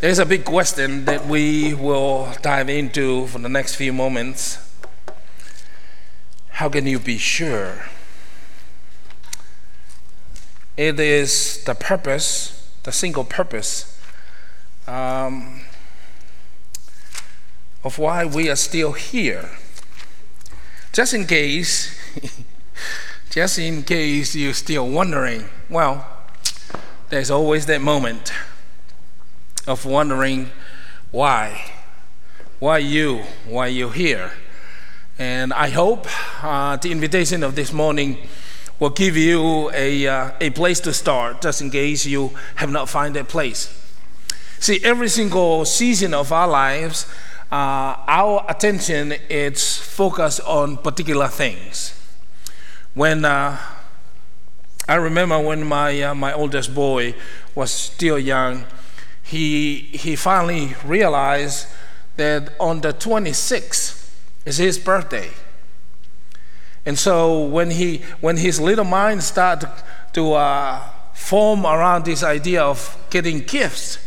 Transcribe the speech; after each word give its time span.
There's 0.00 0.20
a 0.20 0.26
big 0.26 0.44
question 0.44 1.06
that 1.06 1.26
we 1.26 1.74
will 1.74 2.32
dive 2.40 2.68
into 2.68 3.26
for 3.26 3.40
the 3.40 3.48
next 3.48 3.74
few 3.74 3.92
moments. 3.92 4.58
How 6.50 6.68
can 6.68 6.86
you 6.86 7.00
be 7.00 7.18
sure? 7.18 7.86
It 10.76 11.00
is 11.00 11.64
the 11.64 11.74
purpose, 11.74 12.70
the 12.84 12.92
single 12.92 13.24
purpose 13.24 14.00
um, 14.86 15.62
of 17.82 17.98
why 17.98 18.24
we 18.24 18.48
are 18.48 18.54
still 18.54 18.92
here. 18.92 19.50
Just 20.92 21.12
in 21.12 21.26
case, 21.26 21.92
just 23.30 23.58
in 23.58 23.82
case 23.82 24.36
you're 24.36 24.54
still 24.54 24.88
wondering, 24.88 25.46
well, 25.68 26.06
there's 27.08 27.32
always 27.32 27.66
that 27.66 27.80
moment 27.80 28.32
of 29.68 29.84
wondering 29.84 30.50
why. 31.10 31.70
Why 32.58 32.78
you? 32.78 33.22
Why 33.46 33.68
you 33.68 33.90
here? 33.90 34.32
And 35.18 35.52
I 35.52 35.68
hope 35.70 36.06
uh, 36.42 36.76
the 36.76 36.90
invitation 36.90 37.42
of 37.42 37.54
this 37.54 37.72
morning 37.72 38.18
will 38.80 38.90
give 38.90 39.16
you 39.16 39.70
a, 39.72 40.06
uh, 40.06 40.30
a 40.40 40.50
place 40.50 40.80
to 40.80 40.92
start, 40.92 41.42
just 41.42 41.60
in 41.60 41.70
case 41.70 42.06
you 42.06 42.30
have 42.56 42.70
not 42.70 42.88
found 42.88 43.16
a 43.16 43.24
place. 43.24 43.74
See, 44.60 44.80
every 44.82 45.08
single 45.08 45.64
season 45.64 46.14
of 46.14 46.32
our 46.32 46.48
lives, 46.48 47.06
uh, 47.50 47.94
our 48.06 48.44
attention 48.48 49.12
is 49.28 49.76
focused 49.76 50.40
on 50.42 50.76
particular 50.78 51.28
things. 51.28 51.94
When 52.94 53.24
uh, 53.24 53.58
I 54.88 54.94
remember 54.94 55.38
when 55.38 55.66
my, 55.66 56.02
uh, 56.02 56.14
my 56.14 56.32
oldest 56.32 56.74
boy 56.74 57.14
was 57.54 57.70
still 57.70 58.18
young, 58.18 58.64
he, 59.28 59.80
he 59.92 60.16
finally 60.16 60.74
realized 60.86 61.68
that 62.16 62.54
on 62.58 62.80
the 62.80 62.94
26th 62.94 64.10
is 64.46 64.56
his 64.56 64.78
birthday. 64.78 65.28
And 66.86 66.98
so 66.98 67.44
when, 67.44 67.70
he, 67.70 67.98
when 68.22 68.38
his 68.38 68.58
little 68.58 68.86
mind 68.86 69.22
started 69.22 69.70
to 70.14 70.32
uh, 70.32 70.82
form 71.12 71.66
around 71.66 72.06
this 72.06 72.22
idea 72.22 72.62
of 72.62 72.96
getting 73.10 73.40
gifts, 73.40 73.98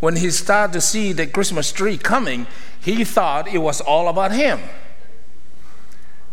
when 0.00 0.16
he 0.16 0.30
started 0.30 0.74
to 0.74 0.82
see 0.82 1.14
the 1.14 1.26
Christmas 1.26 1.72
tree 1.72 1.96
coming, 1.96 2.46
he 2.78 3.02
thought 3.02 3.48
it 3.48 3.58
was 3.58 3.80
all 3.80 4.08
about 4.08 4.32
him. 4.32 4.60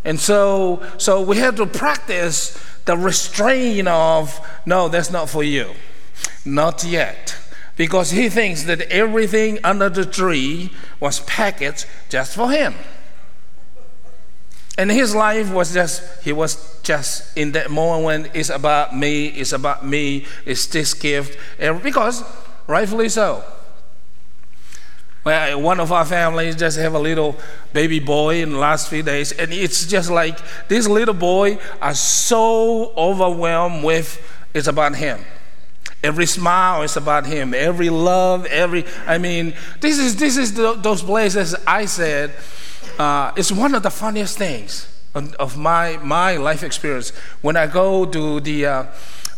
And 0.03 0.19
so, 0.19 0.85
so 0.97 1.21
we 1.21 1.37
had 1.37 1.55
to 1.55 1.65
practice 1.65 2.61
the 2.83 2.97
restraint 2.97 3.87
of, 3.87 4.45
no, 4.65 4.89
that's 4.89 5.11
not 5.11 5.29
for 5.29 5.43
you. 5.43 5.71
Not 6.43 6.83
yet 6.83 7.37
because 7.75 8.11
he 8.11 8.29
thinks 8.29 8.63
that 8.63 8.81
everything 8.83 9.59
under 9.63 9.89
the 9.89 10.05
tree 10.05 10.71
was 10.99 11.19
packaged 11.21 11.85
just 12.09 12.35
for 12.35 12.51
him. 12.51 12.75
And 14.77 14.89
his 14.91 15.13
life 15.13 15.51
was 15.51 15.73
just, 15.73 16.23
he 16.23 16.33
was 16.33 16.81
just 16.81 17.37
in 17.37 17.51
that 17.51 17.69
moment 17.69 18.05
when 18.05 18.31
it's 18.33 18.49
about 18.49 18.95
me, 18.95 19.27
it's 19.27 19.51
about 19.51 19.85
me, 19.85 20.25
it's 20.45 20.65
this 20.67 20.93
gift, 20.93 21.37
because 21.83 22.23
rightfully 22.67 23.09
so. 23.09 23.43
Well, 25.23 25.61
one 25.61 25.79
of 25.79 25.91
our 25.91 26.05
families 26.05 26.55
just 26.55 26.77
have 26.77 26.95
a 26.95 26.99
little 26.99 27.37
baby 27.71 27.99
boy 27.99 28.41
in 28.41 28.51
the 28.51 28.57
last 28.57 28.89
few 28.89 29.03
days, 29.03 29.31
and 29.31 29.53
it's 29.53 29.85
just 29.85 30.09
like 30.09 30.37
this 30.67 30.87
little 30.87 31.13
boy 31.13 31.59
are 31.81 31.93
so 31.93 32.93
overwhelmed 32.97 33.83
with 33.83 34.21
it's 34.53 34.67
about 34.67 34.95
him. 34.95 35.23
Every 36.03 36.25
smile 36.25 36.83
is 36.83 36.97
about 36.97 37.25
Him. 37.25 37.53
Every 37.53 37.89
love, 37.89 38.45
every, 38.47 38.85
I 39.07 39.17
mean, 39.17 39.53
this 39.79 39.97
is, 39.97 40.17
this 40.17 40.37
is 40.37 40.53
the, 40.53 40.73
those 40.73 41.01
places 41.01 41.55
I 41.65 41.85
said, 41.85 42.31
uh, 42.99 43.31
it's 43.37 43.51
one 43.51 43.73
of 43.73 43.83
the 43.83 43.89
funniest 43.89 44.37
things 44.37 44.87
of 45.15 45.57
my, 45.57 45.97
my 45.97 46.37
life 46.37 46.63
experience 46.63 47.11
when 47.41 47.55
I 47.55 47.67
go 47.67 48.05
to 48.05 48.39
the 48.41 48.65
uh, 48.65 48.85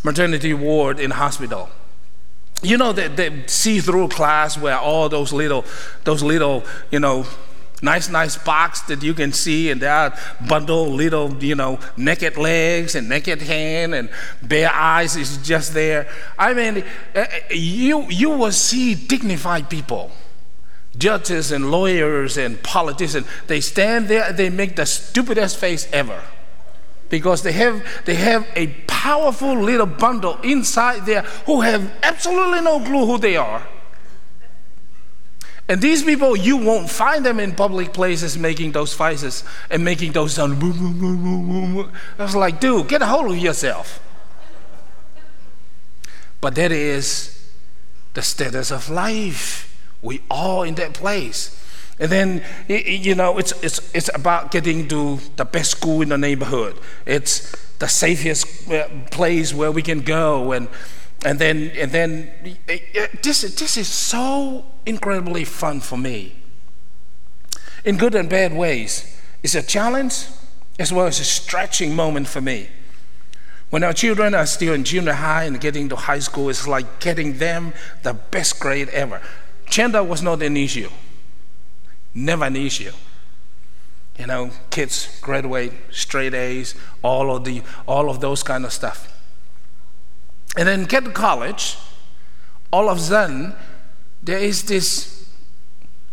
maternity 0.03 0.53
ward 0.53 1.00
in 1.00 1.12
hospital. 1.12 1.69
You 2.63 2.78
know, 2.78 2.94
the, 2.94 3.09
the 3.09 3.44
see-through 3.47 4.07
class 4.07 4.57
where 4.57 4.79
all 4.79 5.07
those 5.09 5.31
little, 5.31 5.66
those 6.03 6.23
little, 6.23 6.63
you 6.90 7.00
know, 7.00 7.25
nice, 7.81 8.09
nice 8.09 8.38
box 8.38 8.81
that 8.81 9.03
you 9.03 9.13
can 9.13 9.31
see, 9.31 9.69
and 9.69 9.81
there 9.81 9.94
are 9.94 10.18
bundle 10.47 10.88
little, 10.88 11.34
you 11.44 11.56
know, 11.56 11.80
naked 11.97 12.38
legs 12.38 12.96
and 12.96 13.09
naked 13.09 13.41
hand 13.41 13.94
and 13.94 14.09
bare 14.41 14.72
eyes 14.72 15.16
is 15.16 15.38
just 15.38 15.74
there. 15.74 16.08
I 16.38 16.53
mean, 16.53 16.84
eh, 17.14 17.25
eh, 17.30 17.53
you 17.53 18.09
you 18.09 18.30
will 18.30 18.52
see 18.52 18.96
dignified 18.96 19.69
people, 19.69 20.12
judges 20.97 21.52
and 21.52 21.72
lawyers 21.72 22.38
and 22.38 22.62
politicians. 22.64 23.28
They 23.47 23.62
stand 23.62 24.08
there, 24.08 24.31
they 24.31 24.50
make 24.50 24.75
the 24.75 24.85
stupidest 24.85 25.58
face 25.58 25.88
ever. 25.91 26.22
Because 27.08 27.44
they 27.44 27.52
have 27.52 27.85
they 28.06 28.16
have 28.16 28.47
a 28.56 28.68
powerful 28.88 29.56
little 29.62 29.85
bundle 29.85 30.40
inside 30.41 31.06
there 31.06 31.22
who 31.46 31.62
have 31.62 31.91
absolutely 32.02 32.62
no 32.62 32.80
clue 32.80 33.06
who 33.06 33.19
they 33.19 33.38
are 33.38 33.62
and 35.68 35.81
these 35.81 36.03
people, 36.03 36.38
you 36.38 36.58
won't 36.58 36.90
find 36.90 37.26
them 37.26 37.40
in 37.40 37.56
public 37.56 37.92
places 37.92 38.38
making 38.38 38.72
those 38.72 38.94
faces 38.94 39.44
and 39.72 39.84
making 39.84 40.12
those 40.12 40.36
sounds. 40.36 40.64
I 40.64 42.24
was 42.24 42.36
like, 42.36 42.59
dude, 42.59 42.88
get 42.88 43.02
a 43.02 43.08
hold 43.08 43.31
of 43.31 43.38
yourself. 43.38 44.00
But 46.40 46.53
that 46.56 46.72
is 46.72 47.52
the 48.14 48.22
status 48.22 48.72
of 48.72 48.92
life. 48.92 49.76
We 50.03 50.22
all 50.30 50.62
in 50.62 50.76
that 50.76 50.94
place. 50.94 51.59
And 51.97 52.12
then, 52.12 52.44
you 52.68 53.16
know, 53.16 53.40
it's, 53.40 53.53
it's, 53.64 53.96
it's 53.96 54.09
about 54.14 54.52
getting 54.52 54.88
to 54.90 55.20
the 55.38 55.46
best 55.46 55.72
school 55.72 56.03
in 56.03 56.09
the 56.09 56.18
neighborhood. 56.18 56.78
It's 57.08 57.56
the 57.80 57.88
safest 57.88 58.70
uh, 58.70 58.88
place 59.09 59.53
where 59.53 59.72
we 59.72 59.82
can 59.82 60.02
go. 60.02 60.52
And, 60.52 60.68
and 61.24 61.40
then, 61.40 61.72
and 61.76 61.92
then 61.92 62.32
this, 63.24 63.42
this 63.42 63.78
is 63.78 63.88
so 63.88 64.66
incredibly 64.85 65.46
fun 65.46 65.79
for 65.79 65.97
me. 65.97 66.35
In 67.84 67.97
good 67.97 68.16
and 68.16 68.29
bad 68.29 68.53
ways. 68.53 69.19
It's 69.44 69.56
a 69.56 69.62
challenge 69.62 70.25
as 70.79 70.91
well 70.91 71.07
as 71.07 71.19
a 71.19 71.23
stretching 71.23 71.96
moment 71.96 72.28
for 72.28 72.41
me. 72.41 72.69
When 73.69 73.84
our 73.84 73.94
children 73.94 74.34
are 74.34 74.46
still 74.46 74.73
in 74.73 74.84
junior 74.84 75.13
high 75.13 75.44
and 75.44 75.59
getting 75.59 75.90
to 75.90 75.96
high 75.96 76.19
school, 76.19 76.50
it's 76.50 76.68
like 76.68 77.00
getting 77.00 77.38
them 77.38 77.73
the 78.03 78.13
best 78.13 78.59
grade 78.59 78.90
ever. 78.90 79.22
Gender 79.68 80.03
was 80.03 80.22
not 80.22 80.41
an 80.41 80.56
issue, 80.56 80.90
never 82.13 82.46
an 82.46 82.56
issue. 82.56 82.91
You 84.17 84.28
know, 84.28 84.52
kids 84.69 85.19
graduate 85.19 85.73
straight 85.91 86.34
A's, 86.34 86.75
all 87.03 87.35
of 87.35 87.44
the, 87.44 87.63
all 87.88 88.09
of 88.09 88.22
those 88.22 88.44
kind 88.44 88.63
of 88.63 88.72
stuff. 88.72 89.12
And 90.56 90.67
then 90.67 90.85
get 90.85 91.03
to 91.03 91.12
college, 91.12 91.78
all 92.72 92.90
of 92.90 92.97
a 92.97 93.02
sudden, 93.02 93.56
there 94.25 94.40
is 94.40 94.63
this 94.63 95.30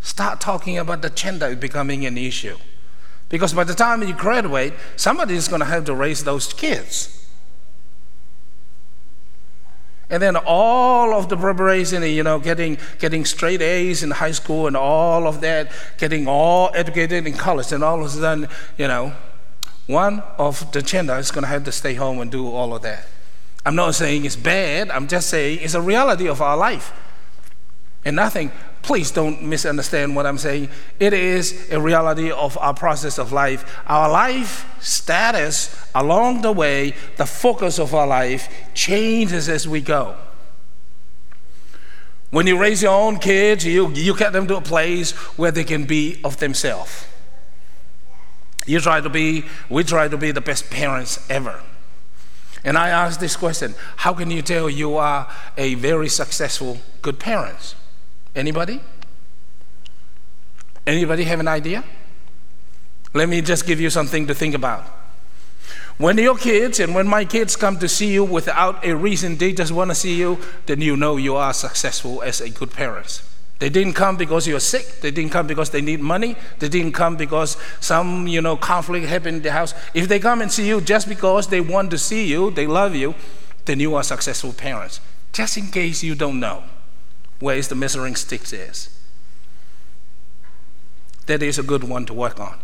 start 0.02 0.40
talking 0.40 0.78
about 0.78 1.00
the 1.00 1.10
gender 1.10 1.56
becoming 1.56 2.04
an 2.04 2.18
issue. 2.18 2.56
Because 3.28 3.54
by 3.54 3.64
the 3.64 3.74
time 3.74 4.02
you 4.02 4.12
graduate, 4.12 4.74
somebody 4.96 5.34
is 5.34 5.48
going 5.48 5.60
to 5.60 5.66
have 5.66 5.86
to 5.86 5.94
raise 5.94 6.22
those 6.22 6.52
kids. 6.52 7.18
And 10.10 10.22
then 10.22 10.36
all 10.36 11.14
of 11.14 11.30
the 11.30 11.38
preparation, 11.38 12.02
you 12.02 12.22
know, 12.22 12.38
getting, 12.38 12.76
getting 12.98 13.24
straight 13.24 13.62
A's 13.62 14.02
in 14.02 14.10
high 14.10 14.32
school 14.32 14.66
and 14.66 14.76
all 14.76 15.26
of 15.26 15.40
that, 15.40 15.72
getting 15.96 16.28
all 16.28 16.70
educated 16.74 17.26
in 17.26 17.32
college, 17.32 17.72
and 17.72 17.82
all 17.82 18.00
of 18.00 18.06
a 18.06 18.10
sudden, 18.10 18.46
you 18.76 18.86
know, 18.86 19.14
one 19.86 20.22
of 20.36 20.70
the 20.72 20.82
gender 20.82 21.16
is 21.16 21.30
going 21.30 21.44
to 21.44 21.48
have 21.48 21.64
to 21.64 21.72
stay 21.72 21.94
home 21.94 22.20
and 22.20 22.30
do 22.30 22.46
all 22.46 22.74
of 22.74 22.82
that. 22.82 23.06
I'm 23.64 23.74
not 23.74 23.94
saying 23.94 24.26
it's 24.26 24.36
bad, 24.36 24.90
I'm 24.90 25.08
just 25.08 25.30
saying 25.30 25.60
it's 25.62 25.72
a 25.72 25.80
reality 25.80 26.28
of 26.28 26.42
our 26.42 26.58
life. 26.58 26.92
And 28.04 28.16
nothing, 28.16 28.50
please 28.82 29.12
don't 29.12 29.42
misunderstand 29.42 30.16
what 30.16 30.26
I'm 30.26 30.38
saying. 30.38 30.68
It 30.98 31.12
is 31.12 31.70
a 31.70 31.80
reality 31.80 32.32
of 32.32 32.58
our 32.58 32.74
process 32.74 33.18
of 33.18 33.32
life. 33.32 33.80
Our 33.86 34.10
life 34.10 34.66
status 34.80 35.74
along 35.94 36.42
the 36.42 36.50
way, 36.50 36.94
the 37.16 37.26
focus 37.26 37.78
of 37.78 37.94
our 37.94 38.06
life 38.06 38.52
changes 38.74 39.48
as 39.48 39.68
we 39.68 39.80
go. 39.80 40.16
When 42.30 42.46
you 42.46 42.58
raise 42.58 42.82
your 42.82 42.94
own 42.94 43.18
kids, 43.18 43.64
you, 43.64 43.90
you 43.90 44.16
get 44.16 44.32
them 44.32 44.46
to 44.48 44.56
a 44.56 44.62
place 44.62 45.12
where 45.36 45.50
they 45.50 45.64
can 45.64 45.84
be 45.84 46.18
of 46.24 46.38
themselves. 46.38 47.06
You 48.66 48.80
try 48.80 49.00
to 49.00 49.10
be, 49.10 49.44
we 49.68 49.84
try 49.84 50.08
to 50.08 50.16
be 50.16 50.32
the 50.32 50.40
best 50.40 50.70
parents 50.70 51.24
ever. 51.30 51.60
And 52.64 52.78
I 52.78 52.88
ask 52.88 53.20
this 53.20 53.36
question 53.36 53.74
How 53.96 54.14
can 54.14 54.30
you 54.30 54.40
tell 54.40 54.70
you 54.70 54.96
are 54.96 55.28
a 55.56 55.74
very 55.74 56.08
successful, 56.08 56.78
good 57.02 57.18
parent? 57.18 57.74
Anybody? 58.34 58.80
Anybody 60.86 61.24
have 61.24 61.40
an 61.40 61.48
idea? 61.48 61.84
Let 63.14 63.28
me 63.28 63.42
just 63.42 63.66
give 63.66 63.80
you 63.80 63.90
something 63.90 64.26
to 64.26 64.34
think 64.34 64.54
about. 64.54 64.84
When 65.98 66.16
your 66.16 66.36
kids 66.36 66.80
and 66.80 66.94
when 66.94 67.06
my 67.06 67.24
kids 67.24 67.54
come 67.56 67.78
to 67.78 67.88
see 67.88 68.12
you 68.12 68.24
without 68.24 68.84
a 68.84 68.96
reason, 68.96 69.36
they 69.36 69.52
just 69.52 69.70
want 69.70 69.90
to 69.90 69.94
see 69.94 70.14
you, 70.14 70.38
then 70.66 70.80
you 70.80 70.96
know 70.96 71.16
you 71.16 71.36
are 71.36 71.52
successful 71.52 72.22
as 72.22 72.40
a 72.40 72.48
good 72.48 72.72
parent. 72.72 73.22
They 73.58 73.68
didn't 73.68 73.92
come 73.92 74.16
because 74.16 74.48
you're 74.48 74.58
sick. 74.58 75.00
They 75.02 75.12
didn't 75.12 75.30
come 75.30 75.46
because 75.46 75.70
they 75.70 75.82
need 75.82 76.00
money. 76.00 76.34
They 76.58 76.68
didn't 76.68 76.92
come 76.92 77.16
because 77.16 77.56
some, 77.78 78.26
you 78.26 78.40
know, 78.40 78.56
conflict 78.56 79.06
happened 79.06 79.36
in 79.36 79.42
the 79.42 79.52
house. 79.52 79.74
If 79.94 80.08
they 80.08 80.18
come 80.18 80.40
and 80.40 80.50
see 80.50 80.66
you 80.66 80.80
just 80.80 81.08
because 81.08 81.46
they 81.46 81.60
want 81.60 81.90
to 81.92 81.98
see 81.98 82.26
you, 82.26 82.50
they 82.50 82.66
love 82.66 82.96
you, 82.96 83.14
then 83.66 83.78
you 83.78 83.94
are 83.94 84.02
successful 84.02 84.52
parents. 84.52 85.00
Just 85.32 85.58
in 85.58 85.68
case 85.68 86.02
you 86.02 86.16
don't 86.16 86.40
know 86.40 86.64
where 87.42 87.56
is 87.56 87.66
the 87.66 87.74
measuring 87.74 88.14
stick 88.14 88.42
is. 88.52 88.88
That 91.26 91.42
is 91.42 91.58
a 91.58 91.62
good 91.64 91.82
one 91.82 92.06
to 92.06 92.14
work 92.14 92.38
on. 92.38 92.58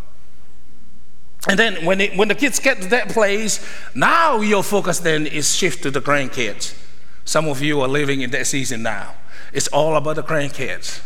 And 1.49 1.59
then 1.59 1.85
when, 1.85 2.01
it, 2.01 2.17
when 2.17 2.29
the 2.29 2.35
kids 2.37 2.61
get 2.61 2.81
to 2.83 2.89
that 2.89 3.09
place, 3.09 3.65
now 3.95 4.41
your 4.41 4.63
focus 4.63 5.01
then 5.01 5.27
is 5.27 5.55
shift 5.55 5.83
to 5.83 5.91
the 5.91 6.01
grandkids. 6.01 6.79
Some 7.25 7.49
of 7.49 7.61
you 7.61 7.81
are 7.81 7.89
living 7.89 8.21
in 8.21 8.31
that 8.31 8.47
season 8.47 8.83
now. 8.83 9.15
It's 9.53 9.67
all 9.69 9.97
about 9.97 10.17
the 10.17 10.23
grandkids. 10.23 11.03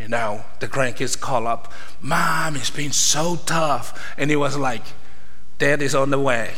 You 0.00 0.08
know, 0.08 0.44
the 0.60 0.68
grandkids 0.68 1.18
call 1.18 1.48
up, 1.48 1.72
Mom, 2.00 2.54
it's 2.54 2.70
been 2.70 2.92
so 2.92 3.36
tough. 3.44 4.14
And 4.16 4.30
it 4.30 4.36
was 4.36 4.56
like, 4.56 4.82
Dad 5.58 5.82
is 5.82 5.94
on 5.94 6.10
the 6.10 6.20
way. 6.20 6.52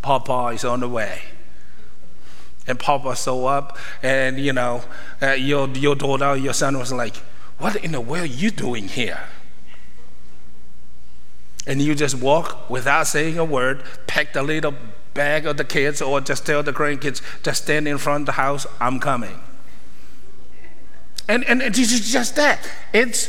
Papa 0.00 0.52
is 0.54 0.64
on 0.64 0.80
the 0.80 0.88
way. 0.88 1.22
And 2.66 2.78
Papa 2.78 3.16
saw 3.16 3.46
up, 3.46 3.78
and 4.02 4.38
you 4.38 4.52
know, 4.52 4.82
uh, 5.20 5.32
your, 5.32 5.68
your 5.70 5.94
daughter, 5.94 6.36
your 6.36 6.52
son 6.52 6.78
was 6.78 6.92
like, 6.92 7.16
What 7.58 7.76
in 7.76 7.92
the 7.92 8.00
world 8.00 8.24
are 8.24 8.26
you 8.26 8.50
doing 8.50 8.88
here? 8.88 9.20
and 11.66 11.80
you 11.80 11.94
just 11.94 12.16
walk 12.16 12.68
without 12.70 13.06
saying 13.06 13.38
a 13.38 13.44
word, 13.44 13.82
pack 14.06 14.32
the 14.32 14.42
little 14.42 14.74
bag 15.14 15.46
of 15.46 15.56
the 15.56 15.64
kids, 15.64 16.00
or 16.00 16.20
just 16.20 16.46
tell 16.46 16.62
the 16.62 16.72
grandkids, 16.72 17.22
just 17.42 17.64
stand 17.64 17.86
in 17.86 17.98
front 17.98 18.22
of 18.22 18.26
the 18.26 18.32
house, 18.32 18.66
I'm 18.80 18.98
coming. 18.98 19.40
And, 21.28 21.44
and 21.44 21.62
it's 21.62 21.78
just 22.10 22.36
that. 22.36 22.68
It's, 22.92 23.28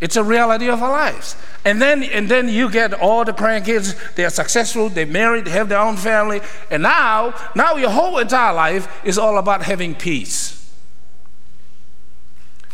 it's 0.00 0.16
a 0.16 0.24
reality 0.24 0.68
of 0.68 0.82
our 0.82 0.90
lives. 0.90 1.36
And 1.64 1.80
then, 1.80 2.02
and 2.02 2.28
then 2.28 2.48
you 2.48 2.70
get 2.70 2.94
all 2.94 3.24
the 3.24 3.32
grandkids, 3.32 4.14
they're 4.14 4.30
successful, 4.30 4.88
they're 4.88 5.06
married, 5.06 5.44
they 5.44 5.50
have 5.50 5.68
their 5.68 5.78
own 5.78 5.96
family, 5.96 6.40
and 6.70 6.82
now, 6.82 7.34
now 7.54 7.76
your 7.76 7.90
whole 7.90 8.18
entire 8.18 8.54
life 8.54 8.88
is 9.04 9.18
all 9.18 9.36
about 9.36 9.62
having 9.62 9.94
peace. 9.94 10.56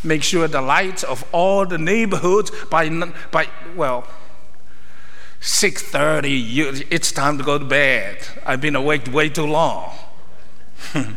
Make 0.04 0.22
sure 0.22 0.46
the 0.46 0.62
lights 0.62 1.02
of 1.02 1.24
all 1.32 1.66
the 1.66 1.78
neighborhoods 1.78 2.52
by, 2.70 2.88
by 3.32 3.48
well, 3.74 4.06
6.30, 5.40 6.86
it's 6.90 7.10
time 7.10 7.38
to 7.38 7.44
go 7.44 7.58
to 7.58 7.64
bed. 7.64 8.18
I've 8.44 8.60
been 8.60 8.76
awake 8.76 9.12
way 9.12 9.28
too 9.28 9.46
long. 9.46 9.92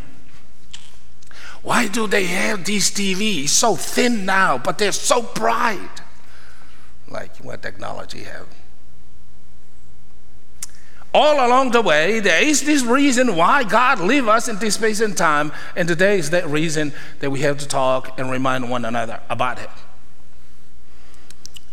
Why 1.62 1.88
do 1.88 2.08
they 2.08 2.26
have 2.26 2.66
these 2.66 2.90
TVs 2.90 3.50
so 3.50 3.76
thin 3.76 4.26
now, 4.26 4.58
but 4.58 4.78
they're 4.78 4.92
so 4.92 5.22
bright? 5.22 5.99
Like 7.10 7.36
what 7.38 7.62
technology 7.62 8.24
have. 8.24 8.48
All 11.12 11.46
along 11.46 11.72
the 11.72 11.82
way, 11.82 12.20
there 12.20 12.44
is 12.44 12.64
this 12.64 12.84
reason 12.84 13.36
why 13.36 13.64
God 13.64 14.00
leave 14.00 14.28
us 14.28 14.48
in 14.48 14.60
this 14.60 14.76
space 14.76 15.02
and 15.02 15.18
time, 15.18 15.52
and 15.76 15.88
today 15.88 16.20
is 16.20 16.30
that 16.30 16.48
reason 16.48 16.94
that 17.20 17.32
we 17.32 17.40
have 17.42 17.58
to 17.58 17.68
talk 17.68 18.20
and 18.20 18.30
remind 18.30 18.70
one 18.70 18.86
another 18.86 19.20
about 19.28 19.58
it. 19.58 19.70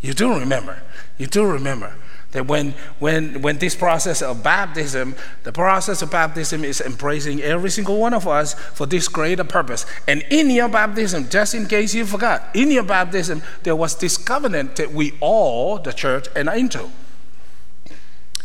You 0.00 0.14
do 0.14 0.38
remember. 0.38 0.82
You 1.18 1.26
do 1.26 1.44
remember 1.44 1.94
that 2.36 2.46
when, 2.46 2.74
when, 2.98 3.40
when 3.40 3.56
this 3.56 3.74
process 3.74 4.20
of 4.20 4.42
baptism, 4.42 5.14
the 5.44 5.52
process 5.52 6.02
of 6.02 6.10
baptism 6.10 6.64
is 6.64 6.82
embracing 6.82 7.40
every 7.40 7.70
single 7.70 7.98
one 7.98 8.12
of 8.12 8.28
us 8.28 8.52
for 8.52 8.84
this 8.84 9.08
greater 9.08 9.42
purpose. 9.42 9.86
And 10.06 10.22
in 10.28 10.50
your 10.50 10.68
baptism, 10.68 11.30
just 11.30 11.54
in 11.54 11.66
case 11.66 11.94
you 11.94 12.04
forgot, 12.04 12.42
in 12.54 12.70
your 12.70 12.82
baptism, 12.82 13.42
there 13.62 13.74
was 13.74 13.96
this 13.96 14.18
covenant 14.18 14.76
that 14.76 14.92
we 14.92 15.14
all, 15.20 15.78
the 15.78 15.94
church, 15.94 16.28
enter 16.36 16.52
into. 16.52 16.90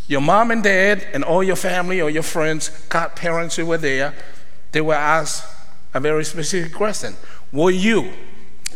Your 0.08 0.22
mom 0.22 0.52
and 0.52 0.64
dad 0.64 1.06
and 1.14 1.22
all 1.22 1.44
your 1.44 1.58
family 1.58 2.00
or 2.00 2.10
your 2.10 2.24
friends, 2.24 2.70
godparents 2.88 3.58
who 3.58 3.66
were 3.66 3.78
there, 3.78 4.14
they 4.72 4.80
were 4.80 4.94
asked 4.94 5.44
a 5.94 6.00
very 6.00 6.24
specific 6.24 6.74
question. 6.74 7.16
Will 7.52 7.72
you 7.72 8.14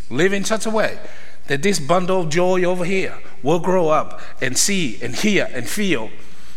live 0.10 0.34
in 0.34 0.44
such 0.44 0.66
a 0.66 0.70
way 0.70 1.00
that 1.48 1.62
this 1.62 1.80
bundle 1.80 2.22
of 2.22 2.30
joy 2.30 2.64
over 2.64 2.86
here 2.86 3.18
will 3.44 3.60
grow 3.60 3.90
up 3.90 4.20
and 4.42 4.58
see 4.58 5.00
and 5.02 5.16
hear 5.16 5.50
and 5.54 5.68
feel 5.68 6.10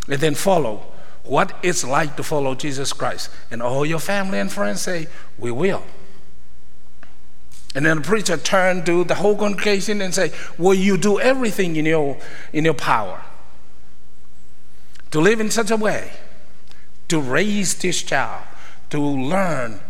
and 0.08 0.20
then 0.20 0.34
follow 0.34 0.86
what 1.28 1.54
it's 1.62 1.84
like 1.84 2.16
to 2.16 2.22
follow 2.22 2.54
Jesus 2.54 2.92
Christ. 2.92 3.30
And 3.50 3.62
all 3.62 3.84
your 3.84 3.98
family 3.98 4.38
and 4.38 4.50
friends 4.50 4.82
say, 4.82 5.08
We 5.38 5.50
will. 5.50 5.84
And 7.74 7.84
then 7.84 7.98
the 7.98 8.02
preacher 8.02 8.36
turned 8.36 8.86
to 8.86 9.04
the 9.04 9.16
whole 9.16 9.36
congregation 9.36 10.00
and 10.00 10.14
say, 10.14 10.32
Will 10.56 10.74
you 10.74 10.96
do 10.96 11.20
everything 11.20 11.76
in 11.76 11.84
your, 11.84 12.18
in 12.52 12.64
your 12.64 12.74
power 12.74 13.22
to 15.10 15.20
live 15.20 15.40
in 15.40 15.50
such 15.50 15.70
a 15.70 15.76
way, 15.76 16.12
to 17.08 17.20
raise 17.20 17.74
this 17.76 18.02
child, 18.02 18.44
to 18.90 18.98
learn 19.00 19.80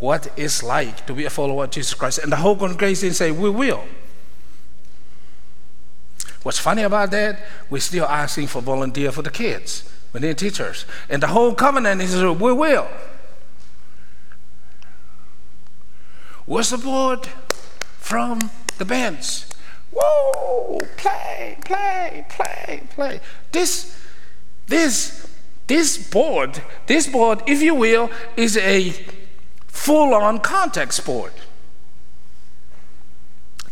what 0.00 0.30
it's 0.36 0.62
like 0.62 1.06
to 1.06 1.14
be 1.14 1.24
a 1.24 1.30
follower 1.30 1.64
of 1.64 1.70
Jesus 1.70 1.92
Christ? 1.92 2.18
And 2.18 2.32
the 2.32 2.36
whole 2.36 2.56
congregation 2.56 3.12
say, 3.12 3.30
We 3.30 3.50
will. 3.50 3.84
What's 6.46 6.60
funny 6.60 6.82
about 6.82 7.10
that? 7.10 7.40
We're 7.68 7.80
still 7.80 8.04
asking 8.04 8.46
for 8.46 8.62
volunteer 8.62 9.10
for 9.10 9.20
the 9.20 9.32
kids. 9.32 9.82
We 10.12 10.20
need 10.20 10.38
teachers. 10.38 10.86
And 11.08 11.20
the 11.20 11.26
whole 11.26 11.52
covenant 11.56 12.00
is 12.00 12.14
we 12.22 12.52
will. 12.52 12.86
We'll 16.46 16.62
support 16.62 17.26
from 17.98 18.38
the 18.78 18.84
bands. 18.84 19.50
Whoa, 19.90 20.78
play, 20.96 21.58
play, 21.64 22.24
play, 22.28 22.82
play. 22.90 23.20
This, 23.50 24.00
this, 24.68 25.26
this 25.66 25.98
board, 25.98 26.62
this 26.86 27.08
board, 27.08 27.42
if 27.48 27.60
you 27.60 27.74
will, 27.74 28.08
is 28.36 28.56
a 28.56 28.94
full-on 29.66 30.38
contact 30.38 30.94
sport 30.94 31.32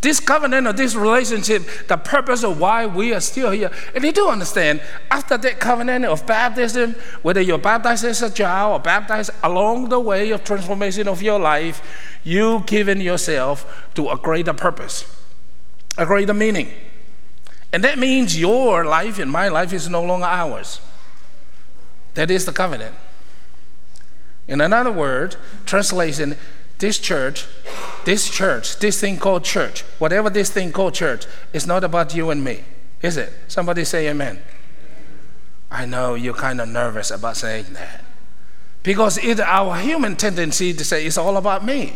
this 0.04 0.20
covenant 0.20 0.66
or 0.66 0.72
this 0.72 0.94
relationship, 0.94 1.66
the 1.88 1.96
purpose 1.96 2.44
of 2.44 2.60
why 2.60 2.86
we 2.86 3.12
are 3.12 3.20
still 3.20 3.50
here. 3.50 3.70
And 3.94 4.04
they 4.04 4.12
do 4.12 4.28
understand 4.28 4.80
after 5.10 5.36
that 5.38 5.58
covenant 5.58 6.04
of 6.04 6.26
baptism, 6.26 6.94
whether 7.22 7.40
you're 7.40 7.58
baptized 7.58 8.04
as 8.04 8.22
a 8.22 8.30
child 8.30 8.74
or 8.74 8.82
baptized 8.82 9.30
along 9.42 9.88
the 9.88 9.98
way 9.98 10.30
of 10.30 10.44
transformation 10.44 11.08
of 11.08 11.22
your 11.22 11.40
life, 11.40 11.82
you've 12.22 12.66
given 12.66 13.00
yourself 13.00 13.88
to 13.94 14.10
a 14.10 14.16
greater 14.16 14.52
purpose, 14.52 15.04
a 15.98 16.06
greater 16.06 16.34
meaning. 16.34 16.68
And 17.72 17.82
that 17.82 17.98
means 17.98 18.38
your 18.38 18.84
life 18.84 19.18
and 19.18 19.30
my 19.30 19.48
life 19.48 19.72
is 19.72 19.88
no 19.88 20.02
longer 20.04 20.26
ours. 20.26 20.80
That 22.12 22.30
is 22.30 22.44
the 22.44 22.52
covenant. 22.52 22.94
In 24.46 24.60
another 24.60 24.92
word, 24.92 25.36
translation, 25.64 26.36
this 26.78 26.98
church 26.98 27.46
this 28.04 28.30
church, 28.30 28.78
this 28.78 29.00
thing 29.00 29.18
called 29.18 29.44
church, 29.44 29.82
whatever 29.98 30.30
this 30.30 30.50
thing 30.50 30.72
called 30.72 30.94
church, 30.94 31.26
is 31.52 31.66
not 31.66 31.84
about 31.84 32.14
you 32.14 32.30
and 32.30 32.42
me, 32.42 32.62
is 33.02 33.16
it? 33.16 33.32
Somebody 33.48 33.84
say 33.84 34.08
amen. 34.08 34.40
I 35.70 35.86
know 35.86 36.14
you're 36.14 36.34
kind 36.34 36.60
of 36.60 36.68
nervous 36.68 37.10
about 37.10 37.36
saying 37.36 37.66
that. 37.72 38.04
Because 38.82 39.18
it's 39.18 39.40
our 39.40 39.76
human 39.78 40.14
tendency 40.14 40.72
to 40.72 40.84
say 40.84 41.06
it's 41.06 41.18
all 41.18 41.36
about 41.36 41.64
me. 41.64 41.94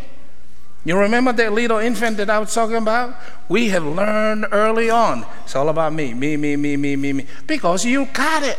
You 0.85 0.97
remember 0.99 1.33
that 1.33 1.53
little 1.53 1.79
infant 1.79 2.17
that 2.17 2.31
I 2.31 2.38
was 2.38 2.55
talking 2.55 2.77
about? 2.77 3.15
We 3.49 3.69
have 3.69 3.85
learned 3.85 4.47
early 4.53 4.88
on 4.88 5.27
it's 5.45 5.55
all 5.55 5.69
about 5.69 5.93
me, 5.93 6.15
me, 6.15 6.37
me, 6.37 6.57
me, 6.57 6.77
me, 6.77 6.97
me, 6.97 7.12
me. 7.12 7.27
Because 7.47 7.85
you 7.85 8.07
got 8.07 8.43
it, 8.43 8.59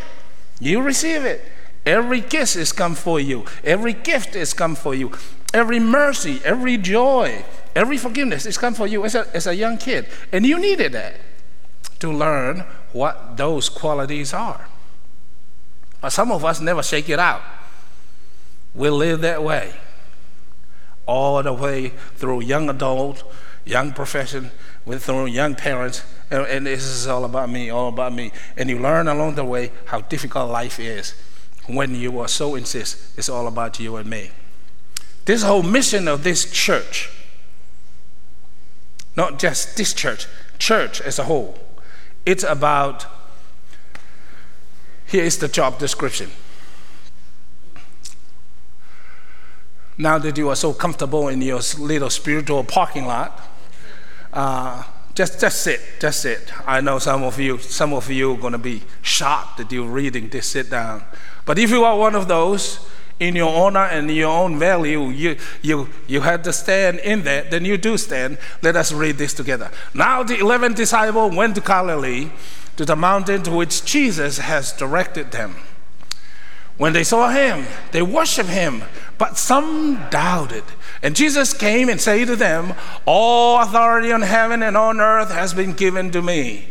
you 0.59 0.81
receive 0.81 1.25
it. 1.25 1.43
Every 1.85 2.21
kiss 2.21 2.55
is 2.55 2.71
come 2.71 2.93
for 2.93 3.19
you, 3.19 3.45
every 3.63 3.93
gift 3.93 4.35
is 4.35 4.53
come 4.53 4.75
for 4.75 4.93
you. 4.93 5.11
Every 5.53 5.79
mercy, 5.79 6.39
every 6.43 6.77
joy, 6.77 7.43
every 7.75 7.97
forgiveness 7.97 8.45
is 8.45 8.57
come 8.57 8.73
for 8.73 8.85
you 8.87 9.03
as 9.05 9.15
a, 9.15 9.27
as 9.35 9.47
a 9.47 9.55
young 9.55 9.77
kid. 9.77 10.07
And 10.31 10.45
you 10.45 10.59
needed 10.59 10.91
that 10.91 11.15
to 11.99 12.11
learn 12.11 12.65
what 12.93 13.37
those 13.37 13.69
qualities 13.69 14.33
are. 14.33 14.67
But 16.01 16.11
some 16.11 16.31
of 16.31 16.45
us 16.45 16.61
never 16.61 16.83
shake 16.83 17.09
it 17.09 17.19
out. 17.19 17.41
We 18.75 18.89
live 18.89 19.21
that 19.21 19.43
way 19.43 19.73
all 21.09 21.41
the 21.41 21.51
way 21.51 21.89
through 22.15 22.41
young 22.41 22.69
adult, 22.69 23.23
young 23.65 23.91
profession, 23.91 24.51
through 24.87 25.25
young 25.25 25.55
parents, 25.55 26.03
and, 26.29 26.45
and 26.45 26.67
this 26.67 26.83
is 26.83 27.07
all 27.07 27.25
about 27.25 27.49
me, 27.49 27.71
all 27.71 27.89
about 27.89 28.13
me. 28.13 28.31
And 28.55 28.69
you 28.69 28.77
learn 28.77 29.07
along 29.07 29.33
the 29.33 29.43
way 29.43 29.71
how 29.85 30.01
difficult 30.01 30.51
life 30.51 30.79
is 30.79 31.15
when 31.65 31.95
you 31.95 32.19
are 32.19 32.27
so 32.27 32.55
insist 32.55 33.17
it's 33.17 33.29
all 33.29 33.47
about 33.47 33.79
you 33.79 33.95
and 33.95 34.07
me. 34.07 34.29
This 35.29 35.43
whole 35.43 35.61
mission 35.61 36.07
of 36.07 36.23
this 36.23 36.51
church, 36.51 37.07
not 39.15 39.37
just 39.37 39.77
this 39.77 39.93
church, 39.93 40.25
church 40.57 41.01
as 41.01 41.19
a 41.19 41.25
whole, 41.25 41.55
it's 42.25 42.43
about 42.43 43.05
here 45.05 45.23
is 45.23 45.37
the 45.37 45.47
job 45.47 45.77
description. 45.77 46.31
Now 49.99 50.17
that 50.17 50.35
you 50.35 50.49
are 50.49 50.55
so 50.55 50.73
comfortable 50.73 51.27
in 51.27 51.43
your 51.43 51.61
little 51.77 52.09
spiritual 52.09 52.63
parking 52.63 53.05
lot, 53.05 53.39
Uh, 54.33 54.83
just, 55.13 55.39
just 55.39 55.61
sit, 55.61 55.79
just 55.99 56.21
sit. 56.21 56.51
I 56.65 56.81
know 56.81 56.97
some 56.97 57.21
of 57.21 57.39
you, 57.39 57.59
some 57.59 57.93
of 57.93 58.09
you 58.09 58.33
are 58.33 58.37
going 58.37 58.53
to 58.53 58.57
be 58.57 58.81
shocked 59.03 59.57
that 59.57 59.71
you're 59.71 59.93
reading 60.01 60.29
this. 60.29 60.47
Sit 60.47 60.71
down. 60.71 61.03
But 61.45 61.59
if 61.59 61.69
you 61.69 61.83
are 61.83 61.95
one 61.95 62.15
of 62.15 62.27
those, 62.27 62.79
in 63.19 63.35
your 63.35 63.53
honor 63.53 63.85
and 63.85 64.09
your 64.09 64.29
own 64.29 64.57
value, 64.57 65.09
you, 65.09 65.37
you, 65.61 65.89
you 66.07 66.21
had 66.21 66.43
to 66.45 66.53
stand 66.53 66.99
in 66.99 67.23
that, 67.23 67.51
then 67.51 67.65
you 67.65 67.77
do 67.77 67.97
stand. 67.97 68.37
Let 68.61 68.75
us 68.75 68.91
read 68.91 69.17
this 69.17 69.33
together. 69.33 69.71
Now 69.93 70.23
the 70.23 70.39
eleven 70.39 70.73
disciples 70.73 71.35
went 71.35 71.55
to 71.55 71.61
Galilee, 71.61 72.31
to 72.77 72.85
the 72.85 72.95
mountain 72.95 73.43
to 73.43 73.51
which 73.51 73.83
Jesus 73.83 74.37
has 74.37 74.71
directed 74.71 75.31
them. 75.31 75.55
When 76.77 76.93
they 76.93 77.03
saw 77.03 77.29
him, 77.29 77.67
they 77.91 78.01
worshiped 78.01 78.49
him, 78.49 78.83
but 79.17 79.37
some 79.37 80.01
doubted. 80.09 80.63
And 81.03 81.13
Jesus 81.13 81.53
came 81.53 81.89
and 81.89 81.99
said 81.99 82.27
to 82.27 82.37
them, 82.37 82.73
All 83.05 83.61
authority 83.61 84.13
on 84.13 84.21
heaven 84.21 84.63
and 84.63 84.77
on 84.77 85.01
earth 85.01 85.29
has 85.29 85.53
been 85.53 85.73
given 85.73 86.09
to 86.11 86.21
me. 86.21 86.69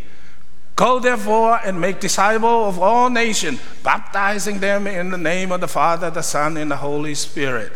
Go 0.78 1.00
therefore 1.00 1.58
and 1.64 1.80
make 1.80 1.98
disciples 1.98 2.76
of 2.76 2.80
all 2.80 3.10
nations, 3.10 3.60
baptizing 3.82 4.60
them 4.60 4.86
in 4.86 5.10
the 5.10 5.18
name 5.18 5.50
of 5.50 5.60
the 5.60 5.66
Father, 5.66 6.08
the 6.08 6.22
Son, 6.22 6.56
and 6.56 6.70
the 6.70 6.76
Holy 6.76 7.16
Spirit. 7.16 7.72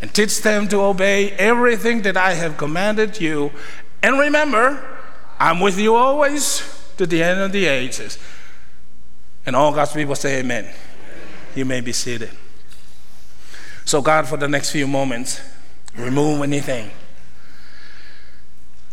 And 0.00 0.12
teach 0.14 0.40
them 0.40 0.66
to 0.68 0.80
obey 0.80 1.32
everything 1.32 2.00
that 2.02 2.16
I 2.16 2.32
have 2.32 2.56
commanded 2.56 3.20
you. 3.20 3.52
And 4.02 4.18
remember, 4.18 4.82
I'm 5.38 5.60
with 5.60 5.78
you 5.78 5.94
always 5.94 6.62
to 6.96 7.06
the 7.06 7.22
end 7.22 7.40
of 7.40 7.52
the 7.52 7.66
ages. 7.66 8.18
And 9.44 9.54
all 9.54 9.70
God's 9.70 9.92
people 9.92 10.14
say, 10.14 10.38
Amen. 10.38 10.64
amen. 10.64 10.74
You 11.54 11.66
may 11.66 11.82
be 11.82 11.92
seated. 11.92 12.30
So, 13.84 14.00
God, 14.00 14.26
for 14.26 14.38
the 14.38 14.48
next 14.48 14.70
few 14.70 14.86
moments, 14.86 15.42
remove 15.98 16.42
anything 16.42 16.90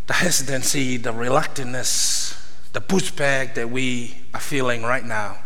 the 0.07 0.13
hesitancy, 0.13 0.97
the 0.97 1.13
reluctantness, 1.13 2.20
the 2.73 2.81
pushback 2.81 3.55
that 3.55 3.69
we 3.69 4.15
are 4.33 4.39
feeling 4.39 4.83
right 4.83 5.05
now. 5.05 5.37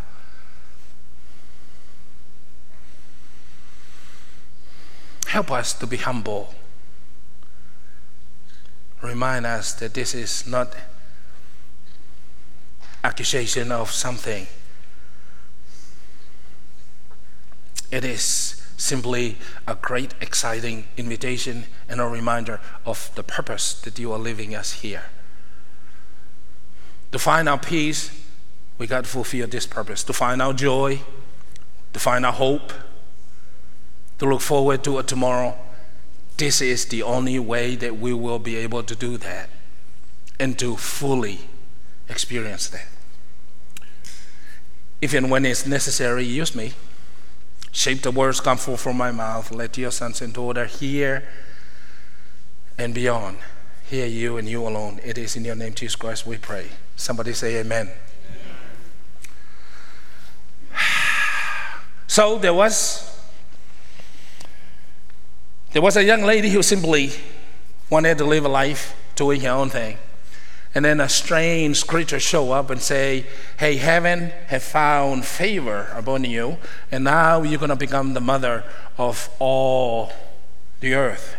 Help 5.26 5.50
us 5.50 5.72
to 5.74 5.86
be 5.86 5.96
humble. 5.96 6.54
Remind 9.02 9.44
us 9.44 9.72
that 9.74 9.94
this 9.94 10.14
is 10.14 10.46
not 10.46 10.74
accusation 13.02 13.70
of 13.70 13.90
something. 13.90 14.46
It 17.90 18.04
is 18.04 18.62
simply 18.76 19.36
a 19.66 19.74
great, 19.74 20.14
exciting 20.20 20.86
invitation 20.96 21.66
and 21.88 22.00
a 22.00 22.04
reminder 22.04 22.60
of 22.84 23.10
the 23.14 23.22
purpose 23.22 23.74
that 23.80 23.98
you 23.98 24.12
are 24.12 24.18
leaving 24.18 24.54
us 24.54 24.72
here. 24.82 25.04
To 27.12 27.18
find 27.18 27.48
our 27.48 27.58
peace, 27.58 28.10
we 28.78 28.86
got 28.86 29.04
to 29.04 29.10
fulfill 29.10 29.46
this 29.46 29.66
purpose. 29.66 30.02
To 30.04 30.12
find 30.12 30.42
our 30.42 30.52
joy, 30.52 31.00
to 31.92 32.00
find 32.00 32.26
our 32.26 32.32
hope, 32.32 32.72
to 34.18 34.26
look 34.26 34.40
forward 34.40 34.84
to 34.84 34.98
a 34.98 35.02
tomorrow. 35.02 35.56
This 36.36 36.60
is 36.60 36.86
the 36.86 37.02
only 37.02 37.38
way 37.38 37.76
that 37.76 37.98
we 37.98 38.12
will 38.12 38.38
be 38.38 38.56
able 38.56 38.82
to 38.82 38.94
do 38.94 39.16
that 39.18 39.48
and 40.38 40.58
to 40.58 40.76
fully 40.76 41.40
experience 42.08 42.68
that. 42.68 42.86
If 45.00 45.14
and 45.14 45.30
when 45.30 45.44
it's 45.44 45.66
necessary, 45.66 46.24
use 46.24 46.54
me. 46.54 46.72
Shape 47.72 48.02
the 48.02 48.10
words 48.10 48.40
come 48.40 48.56
forth 48.56 48.80
from 48.80 48.96
my 48.96 49.10
mouth. 49.10 49.50
Let 49.52 49.76
your 49.76 49.90
sons 49.90 50.22
and 50.22 50.32
daughters 50.32 50.80
hear 50.80 51.28
and 52.78 52.94
beyond. 52.94 53.38
Hear 53.88 54.06
you 54.06 54.36
and 54.36 54.48
you 54.48 54.66
alone. 54.66 55.00
It 55.04 55.16
is 55.16 55.36
in 55.36 55.44
your 55.44 55.54
name, 55.54 55.72
Jesus 55.72 55.94
Christ, 55.94 56.26
we 56.26 56.38
pray. 56.38 56.70
Somebody 56.96 57.32
say 57.32 57.60
amen. 57.60 57.88
amen. 57.88 57.98
So 62.08 62.38
there 62.38 62.54
was 62.54 63.16
there 65.72 65.82
was 65.82 65.96
a 65.96 66.02
young 66.02 66.22
lady 66.22 66.48
who 66.48 66.62
simply 66.62 67.12
wanted 67.90 68.18
to 68.18 68.24
live 68.24 68.44
a 68.44 68.48
life 68.48 68.96
doing 69.14 69.42
her 69.42 69.50
own 69.50 69.70
thing. 69.70 69.98
And 70.74 70.84
then 70.84 71.00
a 71.00 71.08
strange 71.08 71.86
creature 71.86 72.18
show 72.18 72.52
up 72.52 72.70
and 72.70 72.80
say, 72.80 73.26
Hey, 73.58 73.76
heaven 73.76 74.32
have 74.48 74.62
found 74.62 75.26
favor 75.26 75.88
upon 75.94 76.24
you, 76.24 76.58
and 76.90 77.04
now 77.04 77.42
you're 77.42 77.60
gonna 77.60 77.76
become 77.76 78.14
the 78.14 78.20
mother 78.20 78.64
of 78.98 79.30
all 79.38 80.12
the 80.80 80.94
earth. 80.94 81.36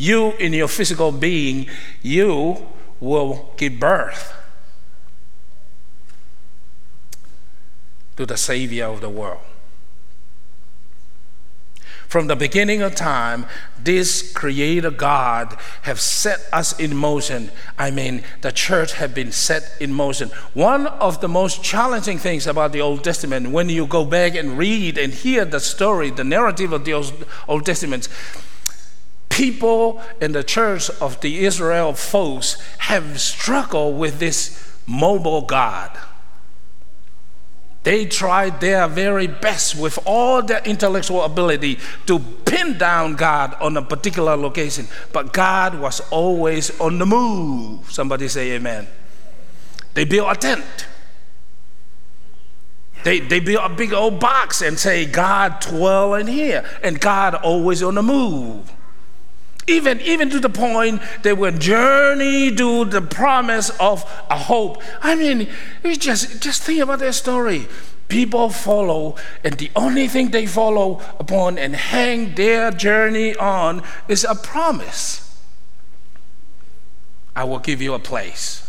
You 0.00 0.30
in 0.38 0.54
your 0.54 0.66
physical 0.66 1.12
being, 1.12 1.68
you 2.00 2.66
will 3.00 3.52
give 3.58 3.78
birth 3.78 4.32
to 8.16 8.24
the 8.24 8.38
Savior 8.38 8.86
of 8.86 9.02
the 9.02 9.10
world. 9.10 9.42
From 12.08 12.28
the 12.28 12.34
beginning 12.34 12.80
of 12.80 12.94
time, 12.94 13.44
this 13.78 14.32
Creator 14.32 14.92
God 14.92 15.58
have 15.82 16.00
set 16.00 16.40
us 16.50 16.80
in 16.80 16.96
motion. 16.96 17.50
I 17.78 17.90
mean, 17.90 18.22
the 18.40 18.52
church 18.52 18.94
have 18.94 19.14
been 19.14 19.32
set 19.32 19.76
in 19.80 19.92
motion. 19.92 20.30
One 20.54 20.86
of 20.86 21.20
the 21.20 21.28
most 21.28 21.62
challenging 21.62 22.16
things 22.16 22.46
about 22.46 22.72
the 22.72 22.80
Old 22.80 23.04
Testament, 23.04 23.50
when 23.50 23.68
you 23.68 23.86
go 23.86 24.06
back 24.06 24.34
and 24.34 24.56
read 24.56 24.96
and 24.96 25.12
hear 25.12 25.44
the 25.44 25.60
story, 25.60 26.08
the 26.10 26.24
narrative 26.24 26.72
of 26.72 26.86
the 26.86 26.94
Old 27.46 27.66
Testament, 27.66 28.08
people 29.30 30.02
in 30.20 30.32
the 30.32 30.44
church 30.44 30.90
of 31.00 31.18
the 31.22 31.44
Israel 31.46 31.94
folks 31.94 32.60
have 32.78 33.18
struggled 33.18 33.98
with 33.98 34.18
this 34.18 34.76
mobile 34.86 35.42
God. 35.42 35.96
They 37.82 38.04
tried 38.04 38.60
their 38.60 38.86
very 38.88 39.26
best 39.26 39.74
with 39.74 39.98
all 40.04 40.42
their 40.42 40.60
intellectual 40.64 41.22
ability 41.22 41.78
to 42.06 42.18
pin 42.18 42.76
down 42.76 43.14
God 43.14 43.56
on 43.58 43.76
a 43.78 43.82
particular 43.82 44.36
location, 44.36 44.86
but 45.12 45.32
God 45.32 45.80
was 45.80 46.00
always 46.10 46.78
on 46.78 46.98
the 46.98 47.06
move. 47.06 47.90
Somebody 47.90 48.28
say 48.28 48.52
amen. 48.52 48.86
They 49.94 50.04
built 50.04 50.30
a 50.30 50.38
tent. 50.38 50.86
They, 53.02 53.20
they 53.20 53.40
built 53.40 53.64
a 53.64 53.74
big 53.74 53.94
old 53.94 54.20
box 54.20 54.60
and 54.60 54.78
say, 54.78 55.06
God 55.06 55.60
dwell 55.60 56.12
in 56.14 56.26
here, 56.26 56.68
and 56.82 57.00
God 57.00 57.34
always 57.34 57.82
on 57.82 57.94
the 57.94 58.02
move. 58.02 58.70
Even, 59.70 60.00
even 60.00 60.30
to 60.30 60.40
the 60.40 60.48
point 60.48 61.00
they 61.22 61.32
will 61.32 61.56
journey 61.56 62.54
to 62.56 62.84
the 62.86 63.00
promise 63.00 63.70
of 63.78 64.02
a 64.28 64.36
hope. 64.36 64.82
I 65.00 65.14
mean, 65.14 65.48
you 65.84 65.96
just, 65.96 66.42
just 66.42 66.62
think 66.64 66.80
about 66.80 66.98
their 66.98 67.12
story. 67.12 67.68
People 68.08 68.50
follow, 68.50 69.14
and 69.44 69.54
the 69.54 69.70
only 69.76 70.08
thing 70.08 70.32
they 70.32 70.44
follow 70.44 71.00
upon 71.20 71.56
and 71.56 71.76
hang 71.76 72.34
their 72.34 72.72
journey 72.72 73.36
on 73.36 73.84
is 74.08 74.24
a 74.24 74.34
promise. 74.34 75.40
I 77.36 77.44
will 77.44 77.60
give 77.60 77.80
you 77.80 77.94
a 77.94 78.00
place. 78.00 78.66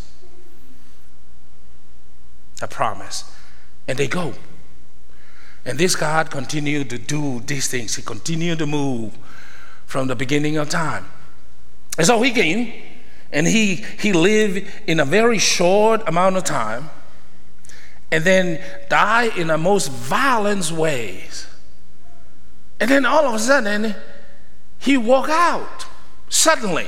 A 2.62 2.68
promise. 2.68 3.24
And 3.88 3.98
they 3.98 4.08
go. 4.08 4.36
And 5.66 5.80
this 5.80 5.96
God 5.96 6.30
continued 6.30 6.92
to 6.92 7.00
do 7.00 7.40
these 7.40 7.68
things. 7.68 7.96
He 7.96 8.04
continued 8.04 8.60
to 8.60 8.68
move 8.68 9.18
from 9.92 10.08
the 10.08 10.16
beginning 10.16 10.56
of 10.56 10.70
time. 10.70 11.06
And 11.98 12.08
so 12.08 12.22
he 12.22 12.32
came 12.32 12.72
and 13.34 13.46
he, 13.46 13.76
he 13.76 14.14
lived 14.14 14.66
in 14.88 15.02
a 15.02 15.06
very 15.06 15.38
short 15.38 16.08
amount 16.08 16.38
of 16.38 16.46
time 16.46 16.90
and 18.10 18.24
then 18.24 18.64
died 18.88 19.38
in 19.38 19.48
the 19.48 19.58
most 19.58 19.92
violent 19.92 20.72
ways. 20.72 21.46
And 22.80 22.90
then 22.90 23.06
all 23.06 23.26
of 23.26 23.34
a 23.34 23.40
sudden, 23.40 23.94
he 24.80 24.96
walked 24.96 25.30
out 25.30 25.86
suddenly. 26.30 26.88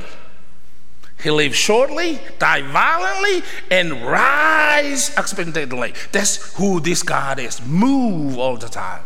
He 1.22 1.30
lived 1.30 1.56
shortly, 1.56 2.20
died 2.38 2.64
violently, 2.64 3.42
and 3.70 4.02
rise 4.06 5.10
expectantly. 5.18 5.92
That's 6.10 6.54
who 6.56 6.80
this 6.80 7.02
God 7.02 7.38
is. 7.38 7.60
Move 7.66 8.38
all 8.38 8.56
the 8.56 8.68
time. 8.70 9.04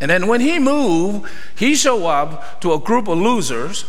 And 0.00 0.10
then 0.10 0.26
when 0.26 0.40
he 0.40 0.58
moved, 0.58 1.28
he 1.56 1.74
showed 1.74 2.04
up 2.06 2.60
to 2.60 2.72
a 2.72 2.78
group 2.78 3.08
of 3.08 3.18
losers. 3.18 3.84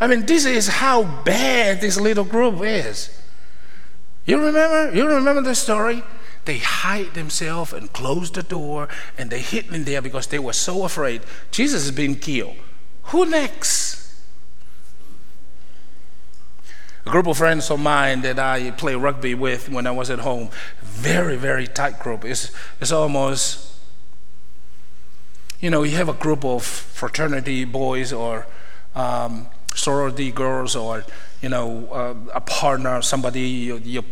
I 0.00 0.06
mean, 0.06 0.26
this 0.26 0.44
is 0.44 0.68
how 0.68 1.04
bad 1.22 1.80
this 1.80 1.98
little 1.98 2.24
group 2.24 2.60
is. 2.62 3.10
You 4.26 4.38
remember? 4.44 4.94
You 4.94 5.06
remember 5.08 5.42
the 5.42 5.54
story? 5.54 6.02
They 6.44 6.58
hide 6.58 7.14
themselves 7.14 7.72
and 7.72 7.92
close 7.92 8.30
the 8.30 8.42
door 8.42 8.88
and 9.16 9.30
they 9.30 9.40
hid 9.40 9.72
in 9.72 9.84
there 9.84 10.02
because 10.02 10.26
they 10.26 10.40
were 10.40 10.52
so 10.52 10.84
afraid 10.84 11.22
Jesus 11.50 11.84
is 11.84 11.92
being 11.92 12.16
killed. 12.16 12.56
Who 13.04 13.26
next? 13.26 13.91
A 17.04 17.10
group 17.10 17.26
of 17.26 17.36
friends 17.36 17.70
of 17.70 17.80
mine 17.80 18.22
that 18.22 18.38
I 18.38 18.70
play 18.70 18.94
rugby 18.94 19.34
with 19.34 19.68
when 19.68 19.86
I 19.86 19.90
was 19.90 20.08
at 20.08 20.20
home, 20.20 20.50
very, 20.82 21.36
very 21.36 21.66
tight 21.66 21.98
group. 21.98 22.24
It's, 22.24 22.52
it's 22.80 22.92
almost, 22.92 23.76
you 25.60 25.68
know, 25.68 25.82
you 25.82 25.96
have 25.96 26.08
a 26.08 26.14
group 26.14 26.44
of 26.44 26.62
fraternity 26.62 27.64
boys 27.64 28.12
or 28.12 28.46
um, 28.94 29.48
sorority 29.74 30.30
girls 30.30 30.76
or, 30.76 31.04
you 31.40 31.48
know, 31.48 31.88
uh, 31.90 32.14
a 32.34 32.40
partner, 32.40 33.02
somebody 33.02 33.40
you, 33.40 33.78
you, 33.78 34.04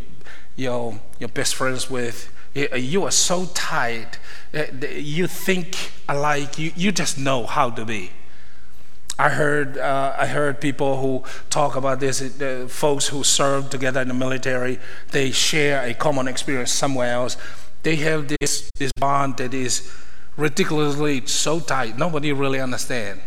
you, 0.56 1.00
you're 1.20 1.28
best 1.28 1.54
friends 1.54 1.88
with. 1.88 2.32
You 2.54 3.04
are 3.04 3.12
so 3.12 3.46
tight. 3.54 4.18
You 4.52 5.28
think 5.28 5.92
alike. 6.08 6.58
You, 6.58 6.72
you 6.74 6.90
just 6.90 7.16
know 7.16 7.46
how 7.46 7.70
to 7.70 7.84
be. 7.84 8.10
I 9.20 9.28
heard, 9.28 9.76
uh, 9.76 10.14
I 10.16 10.24
heard 10.24 10.62
people 10.62 10.96
who 10.98 11.24
talk 11.50 11.76
about 11.76 12.00
this, 12.00 12.22
uh, 12.22 12.66
folks 12.70 13.08
who 13.08 13.22
serve 13.22 13.68
together 13.68 14.00
in 14.00 14.08
the 14.08 14.14
military, 14.14 14.78
they 15.10 15.30
share 15.30 15.84
a 15.84 15.92
common 15.92 16.26
experience 16.26 16.72
somewhere 16.72 17.12
else. 17.12 17.36
They 17.82 17.96
have 17.96 18.34
this, 18.40 18.70
this 18.78 18.90
bond 18.98 19.36
that 19.36 19.52
is 19.52 19.94
ridiculously 20.38 21.26
so 21.26 21.60
tight, 21.60 21.98
nobody 21.98 22.32
really 22.32 22.60
understands. 22.60 23.20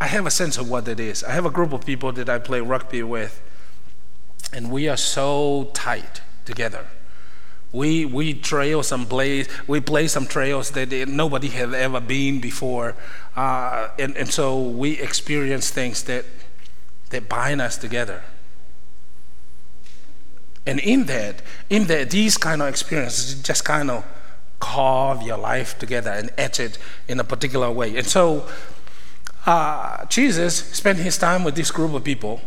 I 0.00 0.06
have 0.06 0.24
a 0.24 0.30
sense 0.30 0.56
of 0.56 0.70
what 0.70 0.88
it 0.88 0.98
is. 0.98 1.22
I 1.22 1.32
have 1.32 1.44
a 1.44 1.50
group 1.50 1.74
of 1.74 1.84
people 1.84 2.10
that 2.12 2.30
I 2.30 2.38
play 2.38 2.62
rugby 2.62 3.02
with, 3.02 3.42
and 4.50 4.70
we 4.70 4.88
are 4.88 4.96
so 4.96 5.70
tight 5.74 6.22
together. 6.46 6.86
We, 7.74 8.04
we 8.04 8.34
trail 8.34 8.84
some 8.84 9.04
plays, 9.04 9.48
we 9.66 9.80
play 9.80 10.06
some 10.06 10.26
trails 10.26 10.70
that 10.70 10.92
nobody 11.08 11.48
has 11.48 11.74
ever 11.74 11.98
been 11.98 12.40
before. 12.40 12.94
Uh, 13.34 13.88
and, 13.98 14.16
and 14.16 14.28
so 14.28 14.62
we 14.62 15.00
experience 15.00 15.70
things 15.70 16.04
that, 16.04 16.24
that 17.10 17.28
bind 17.28 17.60
us 17.60 17.76
together. 17.76 18.22
And 20.64 20.78
in 20.78 21.06
that, 21.06 21.42
in 21.68 21.88
that, 21.88 22.10
these 22.10 22.36
kind 22.36 22.62
of 22.62 22.68
experiences 22.68 23.42
just 23.42 23.64
kind 23.64 23.90
of 23.90 24.04
carve 24.60 25.22
your 25.22 25.36
life 25.36 25.76
together 25.76 26.12
and 26.12 26.30
etch 26.38 26.60
it 26.60 26.78
in 27.08 27.18
a 27.18 27.24
particular 27.24 27.72
way. 27.72 27.96
And 27.96 28.06
so 28.06 28.48
uh, 29.46 30.04
Jesus 30.06 30.54
spent 30.54 30.98
his 30.98 31.18
time 31.18 31.42
with 31.42 31.56
this 31.56 31.72
group 31.72 31.92
of 31.92 32.04
people. 32.04 32.40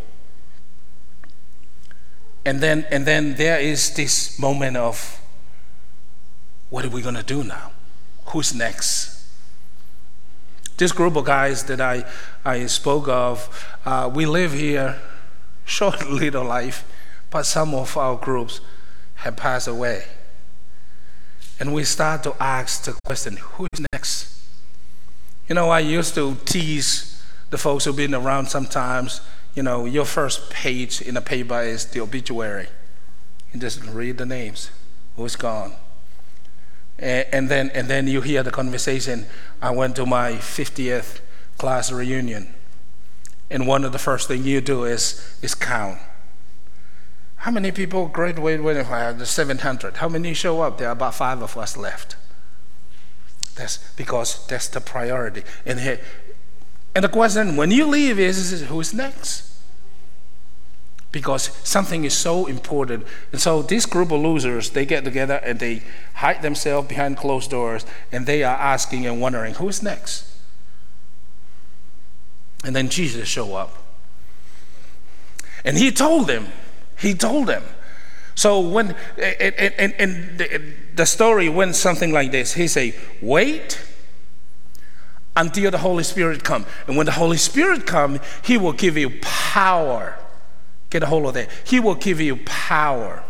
And 2.48 2.62
then, 2.62 2.86
and 2.92 3.06
then 3.06 3.36
there 3.36 3.60
is 3.60 3.94
this 3.94 4.40
moment 4.40 4.78
of 4.78 5.20
what 6.70 6.86
are 6.86 6.90
we 6.90 7.02
going 7.02 7.16
to 7.16 7.22
do 7.22 7.44
now? 7.44 7.74
Who's 8.28 8.56
next? 8.56 9.28
This 10.78 10.94
group 10.94 11.18
of 11.18 11.26
guys 11.26 11.66
that 11.66 11.82
I, 11.82 12.06
I 12.46 12.68
spoke 12.68 13.10
of, 13.10 13.68
uh, 13.84 14.10
we 14.14 14.26
live 14.26 14.54
here, 14.54 14.98
short 15.66 16.10
little 16.10 16.46
life, 16.46 16.86
but 17.30 17.44
some 17.44 17.76
of 17.76 17.98
our 17.98 18.16
groups 18.16 18.62
have 19.16 19.36
passed 19.36 19.68
away. 19.68 20.06
And 21.60 21.74
we 21.74 21.84
start 21.84 22.24
to 22.24 22.36
ask 22.42 22.86
the 22.86 22.98
question 23.06 23.36
who 23.36 23.68
is 23.74 23.86
next? 23.92 24.42
You 25.50 25.56
know, 25.56 25.70
I 25.70 25.80
used 25.80 26.16
to 26.16 26.38
tease 26.46 27.22
the 27.50 27.58
folks 27.58 27.84
who've 27.84 27.94
been 27.94 28.16
around 28.16 28.46
sometimes, 28.46 29.20
you 29.58 29.64
know, 29.64 29.84
your 29.84 30.06
first 30.06 30.50
page 30.50 31.02
in 31.02 31.18
a 31.18 31.22
paper 31.22 31.62
is 31.62 31.88
the 31.88 32.00
obituary. 32.00 32.68
You 33.52 33.60
just 33.60 33.84
read 33.84 34.18
the 34.18 34.26
names, 34.26 34.72
who's 35.18 35.36
gone 35.36 35.74
and 37.00 37.50
then, 37.50 37.70
and 37.72 37.88
then 37.88 38.08
you 38.08 38.22
hear 38.22 38.44
the 38.44 38.52
conversation. 38.52 39.26
I 39.62 39.72
went 39.72 39.96
to 39.98 40.06
my 40.06 40.34
50th 40.34 41.20
class 41.58 41.92
reunion. 41.92 42.54
And 43.50 43.68
one 43.68 43.86
of 43.86 43.92
the 43.92 44.00
first 44.00 44.28
things 44.28 44.46
you 44.46 44.62
do 44.62 44.84
is, 44.84 45.38
is 45.42 45.56
count. 45.56 46.00
How 47.38 47.52
many 47.52 47.72
people 47.72 48.08
graduated 48.08 48.62
when 48.62 48.78
uh, 48.78 49.14
the 49.14 49.26
700? 49.26 49.98
How 49.98 50.10
many 50.10 50.34
show 50.34 50.62
up? 50.62 50.80
There 50.80 50.90
are 50.90 50.92
about 50.92 51.16
five 51.16 51.42
of 51.42 51.56
us 51.56 51.78
left. 51.78 52.16
That's 53.56 53.78
because 53.96 54.46
that's 54.48 54.68
the 54.68 54.82
priority. 54.82 55.44
And, 55.66 56.00
and 56.98 57.04
the 57.04 57.10
question 57.10 57.56
when 57.56 57.70
you 57.70 57.86
leave 57.86 58.18
is, 58.18 58.52
is 58.52 58.64
who's 58.64 58.92
next? 58.92 59.48
because 61.12 61.50
something 61.64 62.04
is 62.04 62.16
so 62.16 62.46
important. 62.46 63.06
And 63.32 63.42
so 63.42 63.62
this 63.62 63.86
group 63.86 64.12
of 64.12 64.22
losers, 64.22 64.72
they 64.72 64.86
get 64.86 65.04
together 65.04 65.36
and 65.36 65.60
they 65.60 65.82
hide 66.16 66.42
themselves 66.42 66.88
behind 66.88 67.18
closed 67.18 67.50
doors 67.50 67.86
and 68.12 68.26
they 68.26 68.44
are 68.44 68.56
asking 68.56 69.06
and 69.06 69.20
wondering, 69.22 69.56
who's 69.56 69.82
next? 69.82 70.32
And 72.64 72.76
then 72.76 72.90
Jesus 72.90 73.28
show 73.28 73.56
up. 73.56 73.78
And 75.64 75.78
he 75.78 75.92
told 75.92 76.28
them, 76.28 76.48
he 77.00 77.14
told 77.14 77.48
them. 77.48 77.64
So 78.36 78.60
when, 78.60 78.96
and, 79.18 79.56
and, 79.56 79.94
and 79.98 80.38
the, 80.96 81.06
story 81.06 81.50
went 81.50 81.76
something 81.76 82.12
like 82.12 82.32
this. 82.32 82.54
He 82.54 82.68
say, 82.68 82.94
wait 83.22 83.84
until 85.38 85.72
the 85.72 85.78
Holy 85.78 86.04
Spirit 86.04 86.44
come. 86.44 86.66
And 86.88 86.98
when 86.98 87.06
the 87.06 87.14
Holy 87.14 87.38
Spirit 87.38 87.86
come, 87.86 88.20
he 88.44 88.58
will 88.58 88.74
give 88.74 88.98
you 88.98 89.12
power 89.22 90.18
Get 90.90 91.04
a 91.04 91.06
hold 91.06 91.26
of 91.26 91.34
that. 91.34 91.50
He 91.66 91.80
will 91.80 91.96
give 91.96 92.22
you 92.22 92.38
power. 92.46 93.24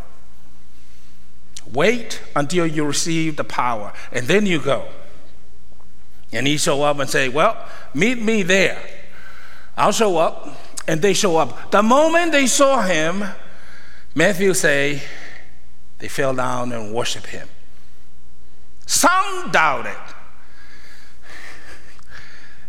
Wait 1.72 2.22
until 2.36 2.68
you 2.68 2.86
receive 2.86 3.36
the 3.36 3.44
power, 3.44 3.94
and 4.12 4.28
then 4.28 4.46
you 4.46 4.62
go. 4.62 4.88
And 6.32 6.46
he 6.46 6.58
show 6.58 6.84
up 6.84 7.00
and 7.00 7.10
say, 7.10 7.30
"Well, 7.30 7.58
meet 7.94 8.22
me 8.22 8.44
there." 8.44 8.80
I'll 9.76 9.92
show 9.92 10.18
up, 10.18 10.48
and 10.88 11.02
they 11.02 11.14
show 11.14 11.38
up. 11.38 11.72
The 11.72 11.84
moment 11.84 12.32
they 12.32 12.48
saw 12.48 12.82
him, 12.82 13.24
Matthew 14.16 14.54
say, 14.54 15.04
they 16.00 16.08
fell 16.08 16.34
down 16.34 16.72
and 16.72 16.94
worship 16.94 17.28
him. 17.28 17.48
Some 18.86 19.52
doubted. 19.52 19.98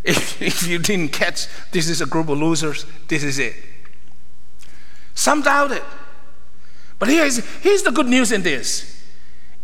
If, 0.04 0.40
if 0.40 0.66
you 0.66 0.78
didn't 0.78 1.12
catch, 1.12 1.48
this 1.72 1.88
is 1.88 2.00
a 2.00 2.06
group 2.06 2.28
of 2.28 2.38
losers. 2.38 2.86
This 3.08 3.24
is 3.24 3.38
it. 3.38 3.54
Some 5.14 5.42
doubt 5.42 5.72
it. 5.72 5.82
But 6.98 7.08
here's, 7.08 7.38
here's 7.60 7.82
the 7.82 7.90
good 7.90 8.06
news 8.06 8.32
in 8.32 8.42
this. 8.42 9.04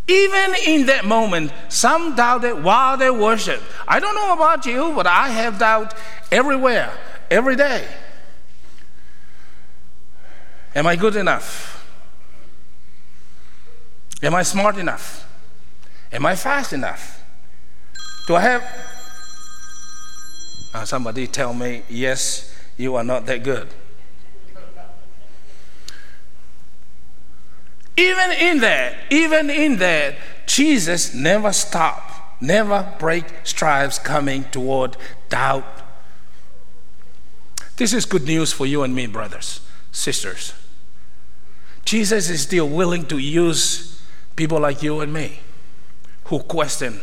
Even 0.06 0.54
in 0.66 0.86
that 0.86 1.04
moment, 1.04 1.52
some 1.68 2.14
doubted 2.14 2.62
while 2.62 2.96
they 2.96 3.10
worship. 3.10 3.62
I 3.88 4.00
don't 4.00 4.14
know 4.14 4.34
about 4.34 4.66
you, 4.66 4.92
but 4.94 5.06
I 5.06 5.28
have 5.28 5.58
doubt 5.58 5.94
everywhere, 6.30 6.92
every 7.30 7.56
day. 7.56 7.86
Am 10.74 10.86
I 10.86 10.96
good 10.96 11.16
enough? 11.16 11.86
Am 14.22 14.34
I 14.34 14.42
smart 14.42 14.76
enough? 14.76 15.26
Am 16.12 16.26
I 16.26 16.34
fast 16.36 16.72
enough? 16.72 17.24
Do 18.26 18.34
I 18.34 18.40
have. 18.40 18.93
Uh, 20.74 20.84
somebody 20.84 21.28
tell 21.28 21.54
me, 21.54 21.84
yes, 21.88 22.52
you 22.76 22.96
are 22.96 23.04
not 23.04 23.26
that 23.26 23.44
good. 23.44 23.68
Even 27.96 28.32
in 28.32 28.58
that, 28.58 28.96
even 29.08 29.48
in 29.50 29.78
that, 29.78 30.16
Jesus 30.46 31.14
never 31.14 31.52
stopped, 31.52 32.42
never 32.42 32.92
break 32.98 33.24
strides 33.44 34.00
coming 34.00 34.42
toward 34.50 34.96
doubt. 35.28 35.64
This 37.76 37.92
is 37.92 38.04
good 38.04 38.24
news 38.24 38.52
for 38.52 38.66
you 38.66 38.82
and 38.82 38.92
me, 38.96 39.06
brothers, 39.06 39.60
sisters. 39.92 40.54
Jesus 41.84 42.28
is 42.28 42.42
still 42.42 42.68
willing 42.68 43.06
to 43.06 43.18
use 43.18 44.02
people 44.34 44.58
like 44.58 44.82
you 44.82 45.00
and 45.00 45.12
me 45.12 45.38
who 46.24 46.40
question 46.40 47.00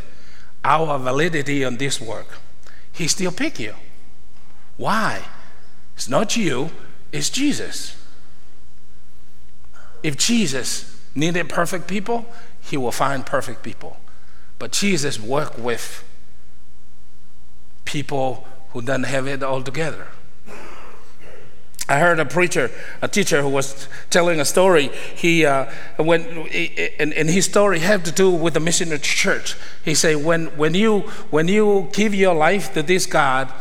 our 0.66 1.00
validity 1.00 1.64
on 1.64 1.78
this 1.78 2.02
work. 2.02 2.40
He 2.94 3.08
still 3.08 3.32
pick 3.32 3.60
you. 3.60 3.76
Why? 4.78 5.26
It's 5.96 6.10
not 6.10 6.36
you, 6.36 6.72
it's 7.12 7.30
Jesus. 7.30 7.96
If 10.04 10.18
Jesus 10.18 11.00
needed 11.14 11.50
perfect 11.50 11.88
people, 11.88 12.26
he 12.62 12.78
will 12.78 12.92
find 12.92 13.26
perfect 13.26 13.64
people. 13.64 13.98
But 14.60 14.72
Jesus 14.72 15.20
worked 15.20 15.60
with 15.60 16.04
people 17.86 18.48
who 18.72 18.82
doesn't 18.82 19.04
have 19.04 19.28
it 19.28 19.44
all 19.44 19.62
together. 19.62 20.08
I 21.92 22.00
heard 22.00 22.20
a 22.20 22.26
preacher, 22.26 22.72
a 23.02 23.08
teacher 23.08 23.42
who 23.42 23.50
was 23.50 23.88
telling 24.10 24.40
a 24.40 24.46
story. 24.46 24.90
He 25.16 25.46
uh, 25.46 25.70
when 25.98 26.22
and, 27.00 27.14
and 27.14 27.30
his 27.30 27.46
story 27.46 27.80
had 27.80 28.06
to 28.06 28.12
do 28.12 28.32
with 28.32 28.54
the 28.54 28.60
missionary 28.60 29.00
church. 29.00 29.58
He 29.84 29.96
said, 29.96 30.24
when 30.24 30.48
when 30.58 30.74
you 30.74 31.02
when 31.32 31.48
you 31.48 31.90
give 31.92 32.16
your 32.16 32.34
life 32.34 32.74
to 32.76 32.82
this 32.84 33.06
God, 33.06 33.52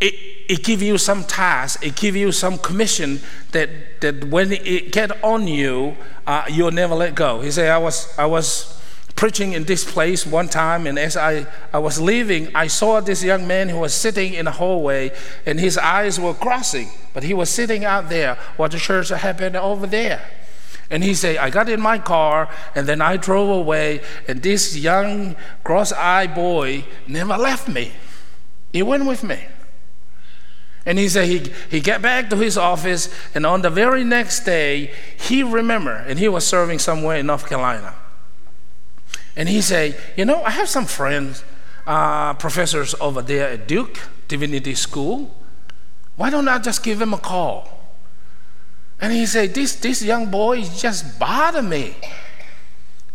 it, 0.00 0.14
it 0.48 0.62
give 0.62 0.82
you 0.82 0.98
some 0.98 1.24
task, 1.24 1.84
it 1.84 1.96
give 1.96 2.14
you 2.16 2.32
some 2.32 2.58
commission 2.58 3.20
that, 3.52 4.00
that 4.00 4.24
when 4.24 4.52
it 4.52 4.92
get 4.92 5.22
on 5.24 5.48
you, 5.48 5.96
uh, 6.26 6.44
you'll 6.50 6.70
never 6.70 6.94
let 6.94 7.14
go. 7.14 7.40
He 7.40 7.50
said, 7.50 7.70
I 7.70 7.78
was, 7.78 8.16
I 8.18 8.26
was 8.26 8.77
preaching 9.18 9.52
in 9.52 9.64
this 9.64 9.82
place 9.82 10.24
one 10.24 10.46
time, 10.48 10.86
and 10.86 10.96
as 10.96 11.16
I, 11.16 11.44
I 11.72 11.78
was 11.80 12.00
leaving, 12.00 12.54
I 12.54 12.68
saw 12.68 13.00
this 13.00 13.24
young 13.24 13.48
man 13.48 13.68
who 13.68 13.80
was 13.80 13.92
sitting 13.92 14.32
in 14.32 14.46
a 14.46 14.52
hallway, 14.52 15.10
and 15.44 15.58
his 15.58 15.76
eyes 15.76 16.20
were 16.20 16.34
crossing, 16.34 16.88
but 17.14 17.24
he 17.24 17.34
was 17.34 17.50
sitting 17.50 17.84
out 17.84 18.10
there 18.10 18.36
while 18.56 18.68
the 18.68 18.78
church 18.78 19.08
happened 19.08 19.56
over 19.56 19.88
there. 19.88 20.22
And 20.88 21.02
he 21.02 21.14
said, 21.14 21.38
I 21.38 21.50
got 21.50 21.68
in 21.68 21.80
my 21.80 21.98
car, 21.98 22.48
and 22.76 22.86
then 22.86 23.00
I 23.00 23.16
drove 23.16 23.50
away, 23.50 24.02
and 24.28 24.40
this 24.40 24.76
young 24.76 25.34
cross 25.64 25.90
eyed 25.90 26.32
boy 26.32 26.84
never 27.08 27.36
left 27.36 27.66
me. 27.66 27.90
He 28.72 28.84
went 28.84 29.04
with 29.04 29.24
me. 29.24 29.46
And 30.86 30.96
he 30.96 31.08
said 31.08 31.26
he, 31.26 31.52
he 31.68 31.80
got 31.80 32.02
back 32.02 32.30
to 32.30 32.36
his 32.36 32.56
office, 32.56 33.12
and 33.34 33.44
on 33.44 33.62
the 33.62 33.70
very 33.70 34.04
next 34.04 34.44
day, 34.44 34.94
he 35.18 35.42
remembered, 35.42 36.04
and 36.06 36.20
he 36.20 36.28
was 36.28 36.46
serving 36.46 36.78
somewhere 36.78 37.16
in 37.16 37.26
North 37.26 37.48
Carolina. 37.48 37.96
And 39.38 39.48
he 39.48 39.62
said, 39.62 39.96
You 40.16 40.24
know, 40.24 40.42
I 40.42 40.50
have 40.50 40.68
some 40.68 40.84
friends, 40.84 41.44
uh, 41.86 42.34
professors 42.34 42.94
over 43.00 43.22
there 43.22 43.48
at 43.48 43.68
Duke 43.68 44.00
Divinity 44.26 44.74
School. 44.74 45.34
Why 46.16 46.28
don't 46.28 46.48
I 46.48 46.58
just 46.58 46.82
give 46.82 46.98
them 46.98 47.14
a 47.14 47.18
call? 47.18 47.70
And 49.00 49.12
he 49.12 49.26
said, 49.26 49.54
This, 49.54 49.76
this 49.76 50.02
young 50.02 50.28
boy 50.28 50.64
just 50.64 51.20
bother 51.20 51.62
me. 51.62 51.94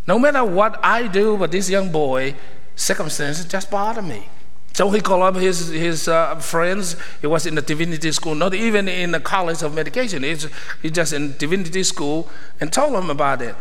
No 0.07 0.17
matter 0.17 0.45
what 0.45 0.79
I 0.81 1.07
do, 1.07 1.38
but 1.38 1.51
this 1.51 1.69
young 1.69 1.91
boy, 1.91 2.36
circumstances 2.77 3.45
just 3.45 3.69
bother 3.69 4.01
me. 4.01 4.29
So 4.71 4.89
he 4.91 5.01
called 5.01 5.23
up 5.23 5.36
his, 5.36 5.67
his 5.67 6.07
uh, 6.07 6.36
friends. 6.38 6.95
He 7.19 7.27
was 7.27 7.45
in 7.45 7.55
the 7.55 7.62
divinity 7.62 8.13
school, 8.13 8.33
not 8.33 8.53
even 8.53 8.88
in 8.88 9.12
the 9.12 9.19
college 9.19 9.62
of 9.62 9.75
medication. 9.75 10.23
He's, 10.23 10.47
he's 10.81 10.93
just 10.93 11.12
in 11.12 11.36
divinity 11.38 11.83
school 11.83 12.29
and 12.62 12.71
told 12.71 12.93
them 12.93 13.09
about 13.09 13.41
it. 13.41 13.55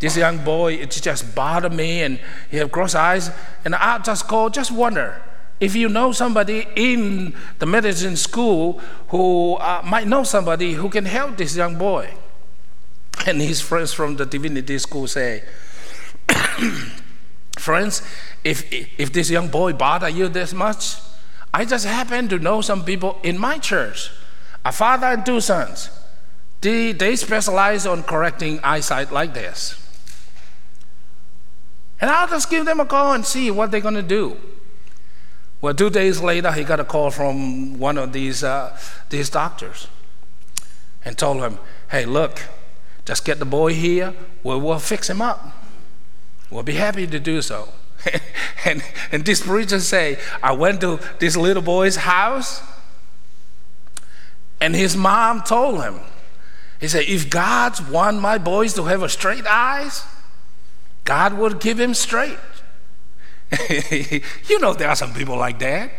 This 0.00 0.16
young 0.16 0.44
boy, 0.44 0.74
it 0.74 0.90
just 0.90 1.34
bothered 1.34 1.72
me 1.72 2.02
and 2.02 2.20
he 2.50 2.58
had 2.58 2.70
cross 2.72 2.94
eyes. 2.94 3.30
And 3.64 3.74
I 3.74 3.98
just 3.98 4.26
called, 4.26 4.54
just 4.54 4.70
wonder 4.70 5.22
if 5.60 5.74
you 5.74 5.88
know 5.88 6.12
somebody 6.12 6.66
in 6.76 7.34
the 7.58 7.66
medicine 7.66 8.16
school 8.16 8.80
who 9.08 9.54
uh, 9.54 9.82
might 9.84 10.06
know 10.06 10.24
somebody 10.24 10.74
who 10.74 10.88
can 10.88 11.04
help 11.04 11.36
this 11.36 11.56
young 11.56 11.78
boy. 11.78 12.12
And 13.26 13.40
his 13.40 13.60
friends 13.60 13.92
from 13.92 14.16
the 14.16 14.26
divinity 14.26 14.78
school 14.78 15.06
say, 15.06 15.44
Friends, 17.58 18.02
if, 18.42 18.70
if 18.98 19.12
this 19.12 19.30
young 19.30 19.48
boy 19.48 19.72
bother 19.72 20.08
you 20.08 20.28
this 20.28 20.52
much, 20.52 20.96
I 21.52 21.64
just 21.64 21.86
happen 21.86 22.28
to 22.28 22.38
know 22.38 22.60
some 22.60 22.84
people 22.84 23.18
in 23.22 23.38
my 23.38 23.58
church, 23.58 24.10
a 24.64 24.72
father 24.72 25.06
and 25.06 25.24
two 25.24 25.40
sons. 25.40 25.88
They, 26.60 26.92
they 26.92 27.16
specialize 27.16 27.86
on 27.86 28.02
correcting 28.02 28.58
eyesight 28.62 29.12
like 29.12 29.34
this. 29.34 29.83
And 32.00 32.10
I'll 32.10 32.28
just 32.28 32.50
give 32.50 32.64
them 32.64 32.80
a 32.80 32.86
call 32.86 33.12
and 33.12 33.24
see 33.24 33.50
what 33.50 33.70
they're 33.70 33.80
going 33.80 33.94
to 33.94 34.02
do. 34.02 34.36
Well, 35.60 35.74
two 35.74 35.90
days 35.90 36.20
later, 36.20 36.52
he 36.52 36.62
got 36.62 36.80
a 36.80 36.84
call 36.84 37.10
from 37.10 37.78
one 37.78 37.96
of 37.96 38.12
these, 38.12 38.44
uh, 38.44 38.78
these 39.08 39.30
doctors 39.30 39.88
and 41.04 41.16
told 41.16 41.38
him, 41.38 41.58
hey, 41.90 42.04
look, 42.04 42.42
just 43.04 43.24
get 43.24 43.38
the 43.38 43.44
boy 43.44 43.74
here, 43.74 44.14
we'll, 44.42 44.60
we'll 44.60 44.78
fix 44.78 45.08
him 45.08 45.22
up. 45.22 45.52
We'll 46.50 46.62
be 46.62 46.74
happy 46.74 47.06
to 47.06 47.18
do 47.18 47.42
so. 47.42 47.68
and, 48.64 48.82
and 49.12 49.24
this 49.24 49.40
preacher 49.40 49.80
say, 49.80 50.18
I 50.42 50.52
went 50.52 50.80
to 50.82 51.00
this 51.18 51.36
little 51.36 51.62
boy's 51.62 51.96
house, 51.96 52.62
and 54.60 54.74
his 54.74 54.96
mom 54.96 55.42
told 55.42 55.82
him, 55.82 56.00
he 56.80 56.88
said, 56.88 57.04
if 57.06 57.30
God 57.30 57.90
want 57.90 58.20
my 58.20 58.36
boys 58.36 58.74
to 58.74 58.84
have 58.84 59.02
a 59.02 59.08
straight 59.08 59.46
eyes, 59.46 60.04
God 61.04 61.34
would 61.34 61.60
give 61.60 61.78
him 61.78 61.94
straight. 61.94 62.38
you 64.48 64.58
know 64.58 64.72
there 64.72 64.88
are 64.88 64.96
some 64.96 65.14
people 65.14 65.36
like 65.36 65.58
that. 65.60 65.90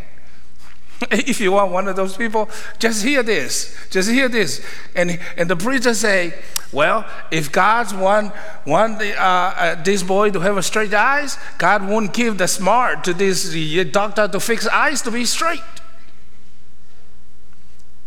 if 1.11 1.39
you 1.39 1.55
are 1.55 1.67
one 1.67 1.87
of 1.87 1.95
those 1.95 2.15
people, 2.15 2.49
just 2.79 3.03
hear 3.03 3.21
this. 3.21 3.75
Just 3.89 4.09
hear 4.09 4.29
this. 4.29 4.65
And, 4.95 5.19
and 5.37 5.49
the 5.49 5.55
preacher 5.55 5.93
say, 5.93 6.33
well, 6.71 7.05
if 7.31 7.51
God 7.51 7.97
want, 7.97 8.33
want 8.65 8.99
the, 8.99 9.15
uh, 9.21 9.25
uh, 9.25 9.83
this 9.83 10.03
boy 10.03 10.31
to 10.31 10.39
have 10.39 10.63
straight 10.65 10.93
eyes, 10.93 11.37
God 11.57 11.87
won't 11.87 12.13
give 12.13 12.37
the 12.37 12.47
smart 12.47 13.03
to 13.05 13.13
this 13.13 13.53
doctor 13.91 14.27
to 14.27 14.39
fix 14.39 14.67
eyes 14.67 15.01
to 15.03 15.11
be 15.11 15.25
straight. 15.25 15.59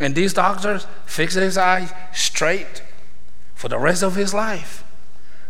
And 0.01 0.15
these 0.15 0.33
doctors 0.33 0.87
fix 1.07 1.35
his 1.35 1.59
eyes 1.59 1.93
straight 2.13 2.83
for 3.55 3.69
the 3.69 3.79
rest 3.79 4.03
of 4.03 4.15
his 4.15 4.33
life. 4.33 4.85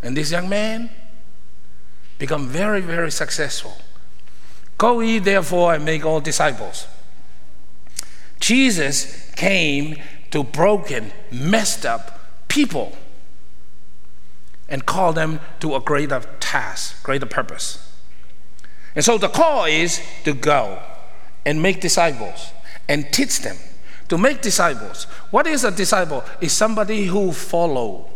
And 0.03 0.17
this 0.17 0.33
young 0.33 0.49
man 0.49 0.91
become 2.19 2.49
very, 2.49 2.81
very 2.81 3.11
successful. 3.11 3.77
Go 4.77 5.01
ye 5.01 5.19
therefore 5.19 5.75
and 5.75 5.85
make 5.85 6.05
all 6.05 6.21
disciples 6.21 6.87
Jesus 8.41 9.31
came 9.33 9.97
to 10.31 10.43
broken, 10.43 11.13
messed 11.31 11.85
up 11.85 12.47
people 12.49 12.97
and 14.69 14.85
called 14.85 15.17
them 15.17 15.41
to 15.61 15.75
a 15.75 15.81
greater 15.81 16.21
task, 16.41 17.03
greater 17.03 17.27
purpose. 17.27 17.93
And 18.95 19.05
so 19.05 19.19
the 19.19 19.29
call 19.29 19.65
is 19.65 20.01
to 20.25 20.35
go 20.35 20.83
and 21.47 21.63
make 21.63 21.81
disciples 21.81 22.53
and 22.89 23.11
teach 23.13 23.41
them. 23.41 23.57
To 24.09 24.19
make 24.19 24.41
disciples. 24.41 25.05
What 25.31 25.47
is 25.47 25.65
a 25.65 25.71
disciple? 25.71 26.25
Is 26.41 26.53
somebody 26.53 27.05
who 27.05 27.33
follow. 27.33 28.11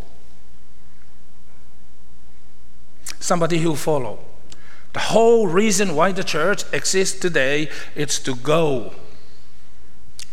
Somebody 3.23 3.59
who 3.59 3.77
follow. 3.77 4.19
The 4.93 5.01
whole 5.01 5.47
reason 5.47 5.95
why 5.95 6.13
the 6.13 6.25
church 6.25 6.65
exists 6.73 7.19
today 7.19 7.71
is 7.95 8.19
to 8.21 8.35
go 8.35 8.93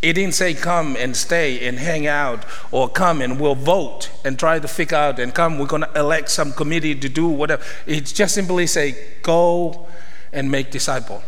it 0.02 0.14
didn't 0.14 0.34
say 0.34 0.54
come 0.54 0.96
and 0.96 1.16
stay 1.16 1.68
and 1.68 1.78
hang 1.78 2.08
out 2.08 2.46
or 2.72 2.88
come 2.88 3.22
and 3.22 3.40
we'll 3.40 3.56
vote 3.56 4.10
and 4.24 4.40
try 4.40 4.58
to 4.58 4.68
figure 4.68 4.98
out 4.98 5.20
and 5.20 5.34
come, 5.34 5.60
we're 5.60 5.66
going 5.66 5.82
to 5.82 5.92
elect 5.94 6.30
some 6.30 6.54
committee 6.54 6.96
to 6.96 7.10
do 7.10 7.28
whatever. 7.28 7.62
It 7.86 8.06
just 8.06 8.34
simply 8.34 8.66
say 8.66 8.96
go 9.24 9.88
and 10.32 10.50
make 10.50 10.72
disciple. 10.72 11.22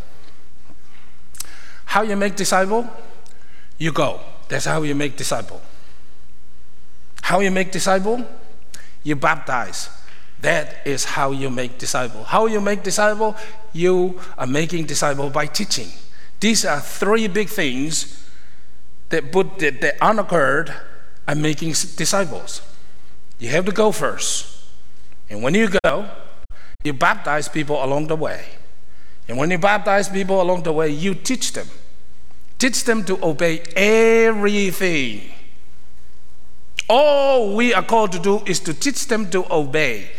How 1.86 2.04
you 2.04 2.16
make 2.16 2.38
disciple? 2.38 2.90
You 3.78 3.92
go. 3.92 4.22
That's 4.48 4.66
how 4.66 4.84
you 4.84 4.96
make 4.96 5.18
disciple. 5.18 5.62
How 7.24 7.42
you 7.42 7.52
make 7.52 7.74
disciple? 7.74 8.26
You 9.04 9.18
baptize. 9.18 9.90
That 10.42 10.78
is 10.86 11.06
how 11.06 11.32
you 11.32 11.50
make 11.50 11.78
disciple. 11.78 12.24
How 12.24 12.48
you 12.48 12.60
make 12.60 12.84
disciple? 12.84 13.36
You 13.74 14.20
are 14.38 14.48
making 14.48 14.86
disciple 14.86 15.30
by 15.30 15.46
teaching. 15.46 15.90
These 16.40 16.66
are 16.66 16.80
three 16.80 17.28
big 17.28 17.50
things 17.50 18.28
that 19.10 19.32
put 19.32 19.60
that, 19.60 19.82
that 19.82 19.98
unoccurred 20.02 20.74
are 21.28 21.36
making 21.36 21.70
disciples. 21.70 22.62
You 23.38 23.50
have 23.50 23.66
to 23.66 23.72
go 23.72 23.92
first. 23.92 24.66
And 25.30 25.44
when 25.44 25.54
you 25.54 25.70
go, 25.84 26.10
you 26.84 26.94
baptize 26.94 27.48
people 27.48 27.84
along 27.84 28.08
the 28.08 28.16
way. 28.16 28.46
And 29.28 29.38
when 29.38 29.52
you 29.52 29.60
baptize 29.60 30.10
people 30.10 30.42
along 30.42 30.64
the 30.64 30.74
way, 30.74 30.90
you 30.90 31.14
teach 31.14 31.54
them. 31.54 31.68
Teach 32.58 32.84
them 32.84 33.04
to 33.06 33.24
obey 33.24 33.62
everything. 33.76 35.32
All 36.90 37.56
we 37.56 37.74
are 37.74 37.84
called 37.84 38.12
to 38.12 38.20
do 38.20 38.44
is 38.46 38.60
to 38.62 38.74
teach 38.74 39.08
them 39.08 39.30
to 39.30 39.46
obey. 39.54 40.10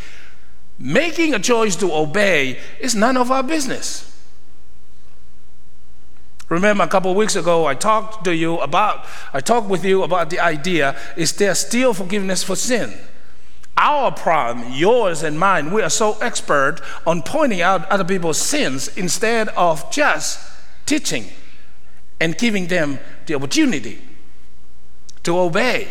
Making 0.84 1.32
a 1.32 1.38
choice 1.38 1.76
to 1.76 1.94
obey 1.94 2.58
is 2.80 2.96
none 2.96 3.16
of 3.16 3.30
our 3.30 3.44
business. 3.44 4.08
Remember 6.48 6.82
a 6.82 6.88
couple 6.88 7.14
weeks 7.14 7.36
ago 7.36 7.66
I 7.66 7.74
talked 7.74 8.24
to 8.24 8.34
you 8.34 8.58
about 8.58 9.06
I 9.32 9.40
talked 9.40 9.68
with 9.68 9.84
you 9.84 10.02
about 10.02 10.28
the 10.28 10.40
idea 10.40 10.96
is 11.16 11.32
there 11.34 11.54
still 11.54 11.94
forgiveness 11.94 12.42
for 12.42 12.56
sin? 12.56 12.92
Our 13.76 14.10
problem, 14.10 14.72
yours 14.72 15.22
and 15.22 15.38
mine, 15.38 15.70
we 15.70 15.82
are 15.82 15.88
so 15.88 16.18
expert 16.20 16.80
on 17.06 17.22
pointing 17.22 17.62
out 17.62 17.88
other 17.88 18.04
people's 18.04 18.38
sins 18.38 18.88
instead 18.98 19.50
of 19.50 19.88
just 19.92 20.40
teaching 20.84 21.28
and 22.20 22.36
giving 22.36 22.66
them 22.66 22.98
the 23.26 23.36
opportunity 23.36 24.00
to 25.22 25.38
obey. 25.38 25.86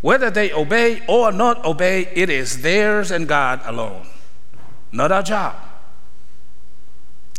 Whether 0.00 0.30
they 0.30 0.52
obey 0.52 1.02
or 1.08 1.30
not 1.32 1.64
obey, 1.64 2.08
it 2.14 2.30
is 2.30 2.62
theirs 2.62 3.10
and 3.10 3.28
God 3.28 3.60
alone, 3.64 4.06
not 4.92 5.12
our 5.12 5.22
job. 5.22 5.56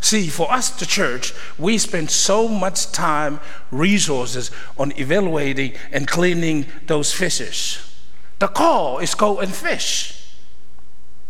See, 0.02 0.28
for 0.28 0.52
us, 0.52 0.72
the 0.72 0.86
church, 0.86 1.34
we 1.60 1.78
spend 1.78 2.10
so 2.10 2.48
much 2.48 2.92
time, 2.92 3.40
resources 3.70 4.50
on 4.78 4.92
evaluating 4.98 5.74
and 5.92 6.08
cleaning 6.08 6.66
those 6.88 7.14
fishes. 7.14 7.88
The 8.40 8.48
call 8.48 8.98
is 8.98 9.14
go 9.14 9.40
and 9.40 9.54
fish. 9.54 10.18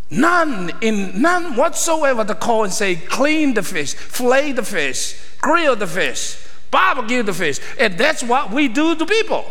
None 0.10 0.72
in 0.82 1.22
none 1.22 1.56
whatsoever 1.56 2.24
the 2.24 2.36
call 2.36 2.64
and 2.64 2.74
say 2.74 2.96
clean 2.96 3.54
the 3.54 3.64
fish, 3.64 3.94
flay 3.94 4.52
the 4.52 4.64
fish, 4.64 5.22
grill 5.40 5.76
the 5.76 5.88
fish, 5.88 6.38
barbecue 6.70 7.24
the 7.24 7.34
fish. 7.34 7.60
And 7.78 7.98
that's 7.98 8.24
what 8.24 8.52
we 8.52 8.68
do 8.68 8.96
to 8.96 9.06
people. 9.06 9.46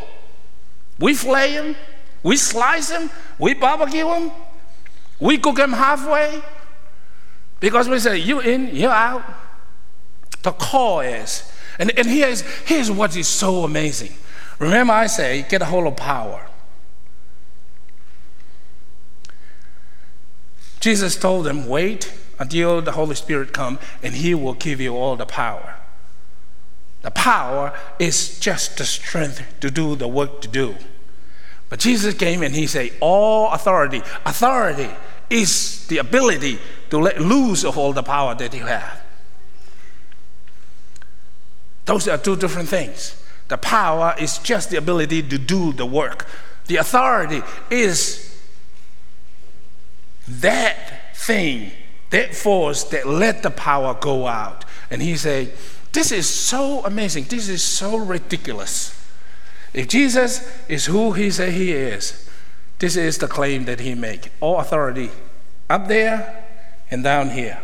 We 0.98 1.14
flay 1.14 1.54
them, 1.54 1.76
we 2.22 2.36
slice 2.36 2.88
them, 2.88 3.10
we 3.38 3.54
barbecue 3.54 4.04
them, 4.04 4.32
we 5.18 5.38
cook 5.38 5.56
them 5.56 5.72
halfway, 5.72 6.42
because 7.60 7.88
we 7.88 7.98
say, 7.98 8.18
you 8.18 8.40
in, 8.40 8.74
you 8.74 8.88
out. 8.88 9.22
The 10.42 10.52
call 10.52 11.00
is. 11.00 11.50
And, 11.78 11.96
and 11.98 12.06
here's, 12.08 12.40
here's 12.66 12.90
what 12.90 13.16
is 13.16 13.28
so 13.28 13.64
amazing. 13.64 14.14
Remember, 14.58 14.92
I 14.92 15.06
say, 15.06 15.46
get 15.48 15.62
a 15.62 15.66
hold 15.66 15.86
of 15.86 15.96
power. 15.96 16.46
Jesus 20.80 21.16
told 21.16 21.44
them, 21.44 21.68
wait 21.68 22.12
until 22.38 22.80
the 22.80 22.92
Holy 22.92 23.14
Spirit 23.14 23.52
come 23.52 23.78
and 24.02 24.14
he 24.14 24.34
will 24.34 24.54
give 24.54 24.80
you 24.80 24.96
all 24.96 25.16
the 25.16 25.26
power. 25.26 25.76
The 27.02 27.10
power 27.10 27.72
is 27.98 28.40
just 28.40 28.78
the 28.78 28.84
strength 28.84 29.42
to 29.60 29.70
do 29.70 29.96
the 29.96 30.08
work 30.08 30.40
to 30.42 30.48
do. 30.48 30.76
But 31.68 31.78
Jesus 31.78 32.14
came 32.14 32.42
and 32.42 32.54
he 32.54 32.66
said, 32.66 32.92
All 33.00 33.50
authority, 33.52 34.02
authority 34.26 34.90
is 35.30 35.86
the 35.86 35.98
ability 35.98 36.58
to 36.90 36.98
let 36.98 37.20
loose 37.20 37.64
of 37.64 37.78
all 37.78 37.92
the 37.92 38.02
power 38.02 38.34
that 38.34 38.52
you 38.52 38.66
have. 38.66 39.00
Those 41.86 42.08
are 42.08 42.18
two 42.18 42.36
different 42.36 42.68
things. 42.68 43.20
The 43.48 43.56
power 43.56 44.14
is 44.18 44.38
just 44.38 44.70
the 44.70 44.76
ability 44.76 45.22
to 45.24 45.38
do 45.38 45.72
the 45.72 45.86
work. 45.86 46.26
The 46.66 46.76
authority 46.76 47.42
is 47.68 48.40
that 50.28 51.16
thing, 51.16 51.72
that 52.10 52.34
force 52.34 52.84
that 52.84 53.06
let 53.06 53.42
the 53.42 53.50
power 53.50 53.94
go 53.94 54.26
out. 54.26 54.64
And 54.90 55.02
he 55.02 55.16
said, 55.16 55.52
This 55.92 56.12
is 56.12 56.28
so 56.28 56.84
amazing. 56.84 57.24
This 57.24 57.48
is 57.48 57.62
so 57.62 57.96
ridiculous. 57.96 58.96
If 59.74 59.88
Jesus 59.88 60.48
is 60.68 60.86
who 60.86 61.12
he 61.12 61.30
said 61.30 61.52
he 61.52 61.72
is, 61.72 62.29
this 62.80 62.96
is 62.96 63.18
the 63.18 63.28
claim 63.28 63.66
that 63.66 63.80
he 63.80 63.94
make. 63.94 64.32
All 64.40 64.58
authority 64.58 65.10
up 65.68 65.86
there 65.86 66.46
and 66.90 67.04
down 67.04 67.30
here. 67.30 67.60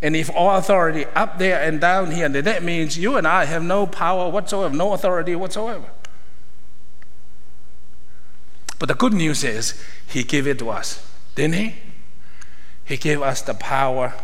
And 0.00 0.14
if 0.14 0.30
all 0.30 0.56
authority 0.56 1.06
up 1.06 1.38
there 1.38 1.60
and 1.60 1.80
down 1.80 2.12
here, 2.12 2.28
then 2.28 2.44
that 2.44 2.62
means 2.62 2.96
you 2.96 3.16
and 3.16 3.26
I 3.26 3.46
have 3.46 3.62
no 3.62 3.86
power 3.86 4.30
whatsoever, 4.30 4.74
no 4.74 4.92
authority 4.92 5.34
whatsoever. 5.34 5.86
But 8.78 8.88
the 8.88 8.94
good 8.94 9.12
news 9.12 9.42
is 9.42 9.82
he 10.06 10.22
gave 10.22 10.46
it 10.46 10.58
to 10.60 10.70
us, 10.70 11.04
didn't 11.34 11.54
he? 11.54 11.74
He 12.84 12.96
gave 12.96 13.22
us 13.22 13.42
the 13.42 13.54
power 13.54 14.14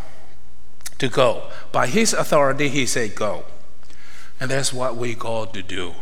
to 0.98 1.08
go. 1.08 1.44
By 1.72 1.86
his 1.86 2.12
authority, 2.12 2.68
he 2.68 2.86
said, 2.86 3.14
Go. 3.14 3.44
And 4.38 4.50
that's 4.50 4.72
what 4.72 4.96
we 4.96 5.14
called 5.14 5.54
to 5.54 5.62
do. 5.62 5.94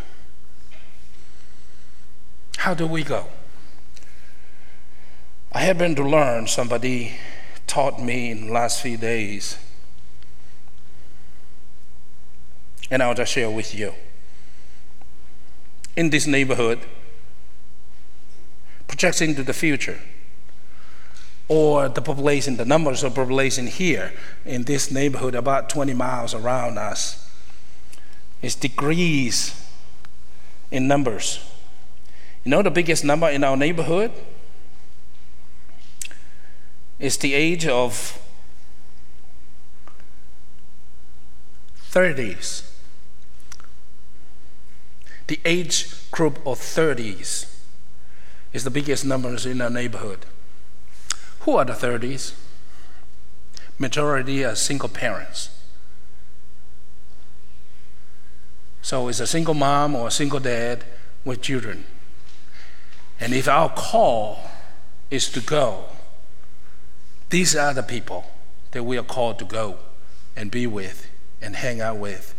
How 2.58 2.74
do 2.74 2.86
we 2.86 3.04
go? 3.04 3.26
I 5.50 5.60
happen 5.60 5.94
to 5.94 6.02
learn, 6.02 6.46
somebody 6.46 7.14
taught 7.66 8.02
me 8.02 8.30
in 8.30 8.46
the 8.46 8.52
last 8.52 8.82
few 8.82 8.98
days, 8.98 9.56
and 12.90 13.02
I'll 13.02 13.14
just 13.14 13.32
share 13.32 13.50
with 13.50 13.74
you. 13.74 13.94
In 15.96 16.10
this 16.10 16.26
neighborhood, 16.26 16.80
projecting 18.86 19.34
to 19.36 19.42
the 19.42 19.54
future, 19.54 19.98
or 21.48 21.88
the 21.88 22.02
population, 22.02 22.58
the 22.58 22.66
numbers 22.66 23.02
of 23.02 23.14
population 23.14 23.68
here 23.68 24.12
in 24.44 24.64
this 24.64 24.90
neighborhood, 24.90 25.34
about 25.34 25.70
20 25.70 25.94
miles 25.94 26.34
around 26.34 26.76
us, 26.76 27.26
is 28.42 28.54
degrees 28.54 29.66
in 30.70 30.86
numbers. 30.86 31.40
You 32.44 32.50
know 32.50 32.62
the 32.62 32.70
biggest 32.70 33.02
number 33.02 33.30
in 33.30 33.42
our 33.44 33.56
neighborhood? 33.56 34.12
Is 36.98 37.16
the 37.16 37.34
age 37.34 37.66
of 37.66 38.20
30s. 41.90 42.68
The 45.26 45.40
age 45.44 46.10
group 46.10 46.38
of 46.46 46.58
30s 46.58 47.54
is 48.52 48.64
the 48.64 48.70
biggest 48.70 49.04
numbers 49.04 49.46
in 49.46 49.60
our 49.60 49.70
neighborhood. 49.70 50.26
Who 51.40 51.56
are 51.56 51.64
the 51.64 51.72
30s? 51.72 52.34
Majority 53.78 54.44
are 54.44 54.54
single 54.54 54.88
parents. 54.88 55.50
So 58.82 59.08
it's 59.08 59.20
a 59.20 59.26
single 59.26 59.54
mom 59.54 59.94
or 59.94 60.08
a 60.08 60.10
single 60.10 60.40
dad 60.40 60.84
with 61.24 61.42
children. 61.42 61.84
And 63.20 63.34
if 63.34 63.48
our 63.48 63.68
call 63.68 64.40
is 65.10 65.28
to 65.30 65.40
go, 65.40 65.84
these 67.30 67.54
are 67.54 67.74
the 67.74 67.82
people 67.82 68.30
that 68.70 68.84
we 68.84 68.96
are 68.96 69.02
called 69.02 69.38
to 69.38 69.44
go 69.44 69.78
and 70.36 70.50
be 70.50 70.66
with 70.66 71.10
and 71.42 71.56
hang 71.56 71.80
out 71.80 71.98
with 71.98 72.34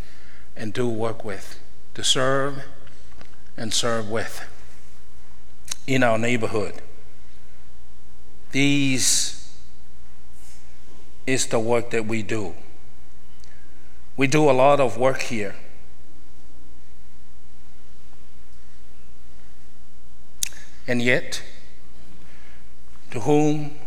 and 0.56 0.72
do 0.72 0.88
work 0.88 1.24
with, 1.24 1.60
to 1.94 2.02
serve 2.02 2.64
and 3.56 3.72
serve 3.72 4.10
with 4.10 4.44
in 5.86 6.02
our 6.02 6.18
neighborhood. 6.18 6.82
These 8.52 9.54
is 11.26 11.46
the 11.46 11.58
work 11.58 11.90
that 11.90 12.06
we 12.06 12.22
do. 12.22 12.54
We 14.16 14.26
do 14.26 14.50
a 14.50 14.52
lot 14.52 14.80
of 14.80 14.96
work 14.96 15.22
here. 15.22 15.54
And 20.86 21.00
yet, 21.00 21.42
to 23.12 23.20
whom 23.20 23.78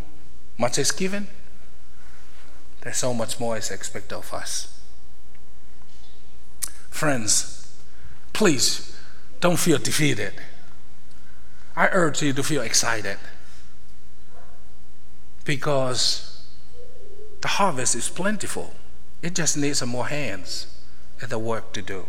much 0.58 0.78
is 0.78 0.92
given, 0.92 1.28
there's 2.82 2.98
so 2.98 3.14
much 3.14 3.40
more 3.40 3.58
is 3.58 3.72
expected 3.72 4.16
of 4.16 4.34
us. 4.34 4.82
Friends, 6.90 7.76
please 8.34 8.98
don't 9.40 9.58
feel 9.58 9.78
defeated. 9.78 10.34
I 11.76 11.88
urge 11.92 12.22
you 12.22 12.34
to 12.34 12.44
feel 12.44 12.62
excited 12.62 13.18
because 15.44 16.46
the 17.42 17.48
harvest 17.48 17.96
is 17.96 18.10
plentiful. 18.10 18.74
It 19.22 19.36
just 19.36 19.58
needs 19.58 19.80
some 19.80 19.90
more 19.90 20.08
hands 20.08 20.68
at 21.22 21.30
the 21.30 21.40
work 21.40 21.74
to 21.74 21.82
do. 21.82 22.08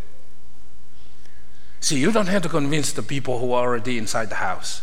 See, 1.81 1.99
you 1.99 2.13
don't 2.13 2.29
have 2.29 2.43
to 2.43 2.49
convince 2.49 2.93
the 2.93 3.03
people 3.03 3.39
who 3.39 3.53
are 3.53 3.69
already 3.69 3.99
inside 3.99 4.31
the 4.31 4.37
house. 4.37 4.83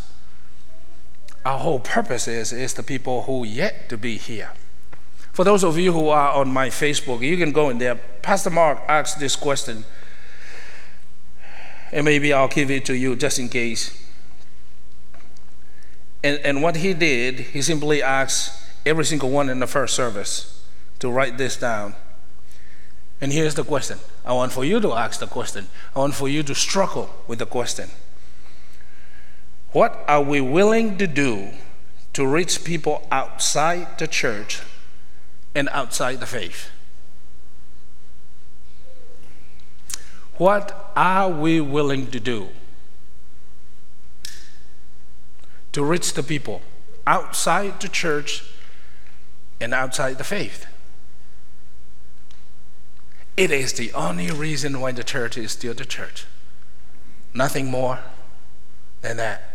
Our 1.45 1.57
whole 1.57 1.79
purpose 1.79 2.27
is, 2.27 2.53
is 2.53 2.73
the 2.73 2.83
people 2.83 3.23
who 3.23 3.43
yet 3.43 3.89
to 3.89 3.97
be 3.97 4.17
here. 4.17 4.51
For 5.31 5.43
those 5.43 5.63
of 5.63 5.77
you 5.77 5.93
who 5.93 6.09
are 6.09 6.33
on 6.33 6.49
my 6.49 6.69
Facebook, 6.69 7.21
you 7.21 7.37
can 7.37 7.51
go 7.51 7.69
in 7.69 7.77
there. 7.77 7.95
Pastor 7.95 8.49
Mark 8.49 8.79
asked 8.87 9.19
this 9.19 9.35
question, 9.35 9.85
and 11.91 12.05
maybe 12.05 12.31
I'll 12.31 12.47
give 12.47 12.69
it 12.69 12.85
to 12.85 12.95
you 12.95 13.15
just 13.15 13.39
in 13.39 13.49
case. 13.49 13.97
And, 16.23 16.37
and 16.39 16.61
what 16.61 16.77
he 16.77 16.93
did, 16.93 17.39
he 17.39 17.61
simply 17.61 18.03
asked 18.03 18.67
every 18.85 19.05
single 19.05 19.29
one 19.29 19.49
in 19.49 19.59
the 19.59 19.67
first 19.67 19.95
service 19.95 20.63
to 20.99 21.09
write 21.09 21.37
this 21.37 21.57
down. 21.57 21.95
And 23.19 23.31
here's 23.31 23.55
the 23.55 23.63
question 23.63 23.99
I 24.25 24.33
want 24.33 24.51
for 24.51 24.65
you 24.65 24.79
to 24.79 24.93
ask 24.93 25.19
the 25.19 25.27
question, 25.27 25.67
I 25.95 25.99
want 25.99 26.13
for 26.13 26.27
you 26.27 26.43
to 26.43 26.53
struggle 26.53 27.09
with 27.27 27.39
the 27.39 27.45
question. 27.45 27.89
What 29.71 30.03
are 30.07 30.21
we 30.21 30.41
willing 30.41 30.97
to 30.97 31.07
do 31.07 31.49
to 32.13 32.27
reach 32.27 32.63
people 32.65 33.07
outside 33.09 33.97
the 33.97 34.07
church 34.07 34.61
and 35.55 35.69
outside 35.69 36.19
the 36.19 36.25
faith? 36.25 36.69
What 40.35 40.91
are 40.95 41.29
we 41.29 41.61
willing 41.61 42.07
to 42.11 42.19
do 42.19 42.49
to 45.71 45.83
reach 45.83 46.13
the 46.13 46.23
people 46.23 46.61
outside 47.07 47.79
the 47.79 47.87
church 47.87 48.43
and 49.61 49.73
outside 49.73 50.17
the 50.17 50.25
faith? 50.25 50.65
It 53.37 53.51
is 53.51 53.73
the 53.73 53.93
only 53.93 54.31
reason 54.31 54.81
why 54.81 54.91
the 54.91 55.03
church 55.03 55.37
is 55.37 55.53
still 55.53 55.73
the 55.73 55.85
church. 55.85 56.25
Nothing 57.33 57.71
more 57.71 57.99
than 59.01 59.15
that. 59.17 59.50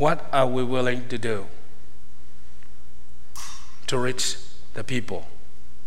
What 0.00 0.24
are 0.32 0.46
we 0.46 0.64
willing 0.64 1.08
to 1.08 1.18
do 1.18 1.44
to 3.86 3.98
reach 3.98 4.36
the 4.72 4.82
people 4.82 5.26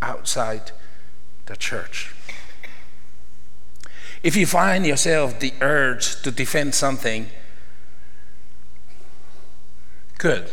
outside 0.03 0.69
the 1.47 1.57
church? 1.57 2.13
If 4.21 4.35
you 4.35 4.45
find 4.45 4.85
yourself 4.85 5.39
the 5.39 5.51
urge 5.61 6.21
to 6.21 6.29
defend 6.29 6.75
something, 6.75 7.31
good, 10.19 10.51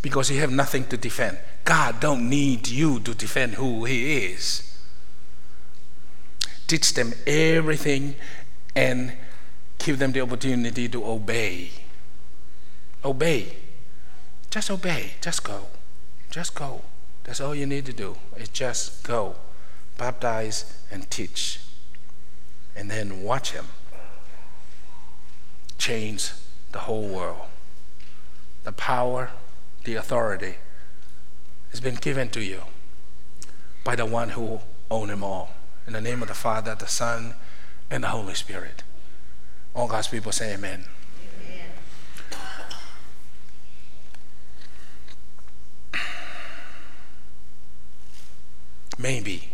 because 0.00 0.30
you 0.30 0.38
have 0.38 0.52
nothing 0.52 0.84
to 0.84 0.96
defend. 0.96 1.38
God 1.64 1.98
don't 1.98 2.30
need 2.30 2.68
you 2.68 3.00
to 3.00 3.12
defend 3.12 3.54
who 3.54 3.86
He 3.86 4.26
is 4.26 4.68
teach 6.72 6.94
them 6.94 7.12
everything, 7.26 8.14
and 8.74 9.12
give 9.76 9.98
them 9.98 10.12
the 10.12 10.22
opportunity 10.22 10.88
to 10.88 11.04
obey. 11.04 11.70
Obey. 13.04 13.56
Just 14.50 14.70
obey. 14.70 15.12
Just 15.20 15.44
go. 15.44 15.66
Just 16.30 16.54
go. 16.54 16.82
That's 17.24 17.40
all 17.40 17.54
you 17.54 17.66
need 17.66 17.86
to 17.86 17.92
do. 17.92 18.16
Is 18.36 18.48
just 18.48 19.04
go. 19.04 19.36
Baptize 19.98 20.82
and 20.90 21.10
teach. 21.10 21.60
And 22.74 22.90
then 22.90 23.22
watch 23.22 23.52
him 23.52 23.66
change 25.82 26.30
the 26.70 26.78
whole 26.80 27.08
world. 27.08 27.48
The 28.62 28.70
power, 28.70 29.30
the 29.82 29.96
authority 29.96 30.54
has 31.70 31.80
been 31.80 31.96
given 31.96 32.28
to 32.28 32.40
you 32.40 32.62
by 33.82 33.96
the 33.96 34.06
one 34.06 34.30
who 34.30 34.60
owns 34.90 35.08
them 35.10 35.24
all 35.24 35.50
In 35.86 35.94
the 35.94 36.00
name 36.00 36.22
of 36.22 36.28
the 36.28 36.34
Father, 36.34 36.76
the 36.76 36.86
Son, 36.86 37.34
and 37.90 38.04
the 38.04 38.08
Holy 38.08 38.34
Spirit. 38.34 38.84
All 39.74 39.88
God's 39.88 40.06
people 40.06 40.30
say 40.30 40.54
amen. 40.54 40.84
Maybe, 49.02 49.48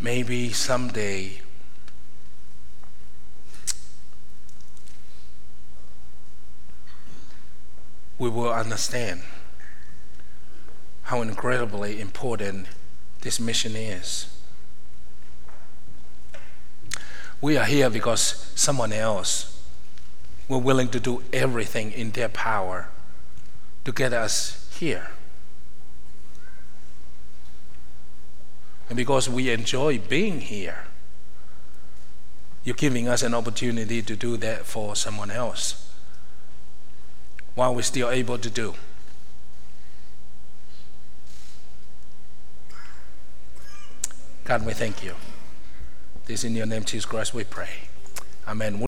maybe 0.00 0.52
someday 0.52 1.40
we 8.20 8.28
will 8.28 8.52
understand 8.52 9.22
how 11.02 11.22
incredibly 11.22 12.00
important 12.00 12.68
this 13.22 13.40
mission 13.40 13.74
is. 13.74 14.32
We 17.40 17.56
are 17.56 17.64
here 17.64 17.90
because 17.90 18.52
someone 18.54 18.92
else 18.92 19.60
were 20.48 20.58
willing 20.58 20.88
to 20.90 21.00
do 21.00 21.24
everything 21.32 21.90
in 21.90 22.12
their 22.12 22.28
power 22.28 22.90
to 23.84 23.90
get 23.90 24.12
us 24.12 24.70
here. 24.78 25.08
And 28.90 28.96
because 28.96 29.30
we 29.30 29.50
enjoy 29.50 29.98
being 29.98 30.40
here, 30.40 30.84
you're 32.64 32.74
giving 32.74 33.08
us 33.08 33.22
an 33.22 33.34
opportunity 33.34 34.02
to 34.02 34.16
do 34.16 34.36
that 34.38 34.66
for 34.66 34.94
someone 34.96 35.30
else 35.30 35.90
while 37.54 37.74
we're 37.74 37.82
still 37.82 38.10
able 38.10 38.36
to 38.36 38.50
do. 38.50 38.74
God, 44.44 44.66
we 44.66 44.72
thank 44.72 45.04
you. 45.04 45.14
This 46.26 46.42
in 46.42 46.54
your 46.56 46.66
name, 46.66 46.84
Jesus 46.84 47.06
Christ, 47.06 47.32
we 47.32 47.44
pray. 47.44 47.70
Amen. 48.48 48.76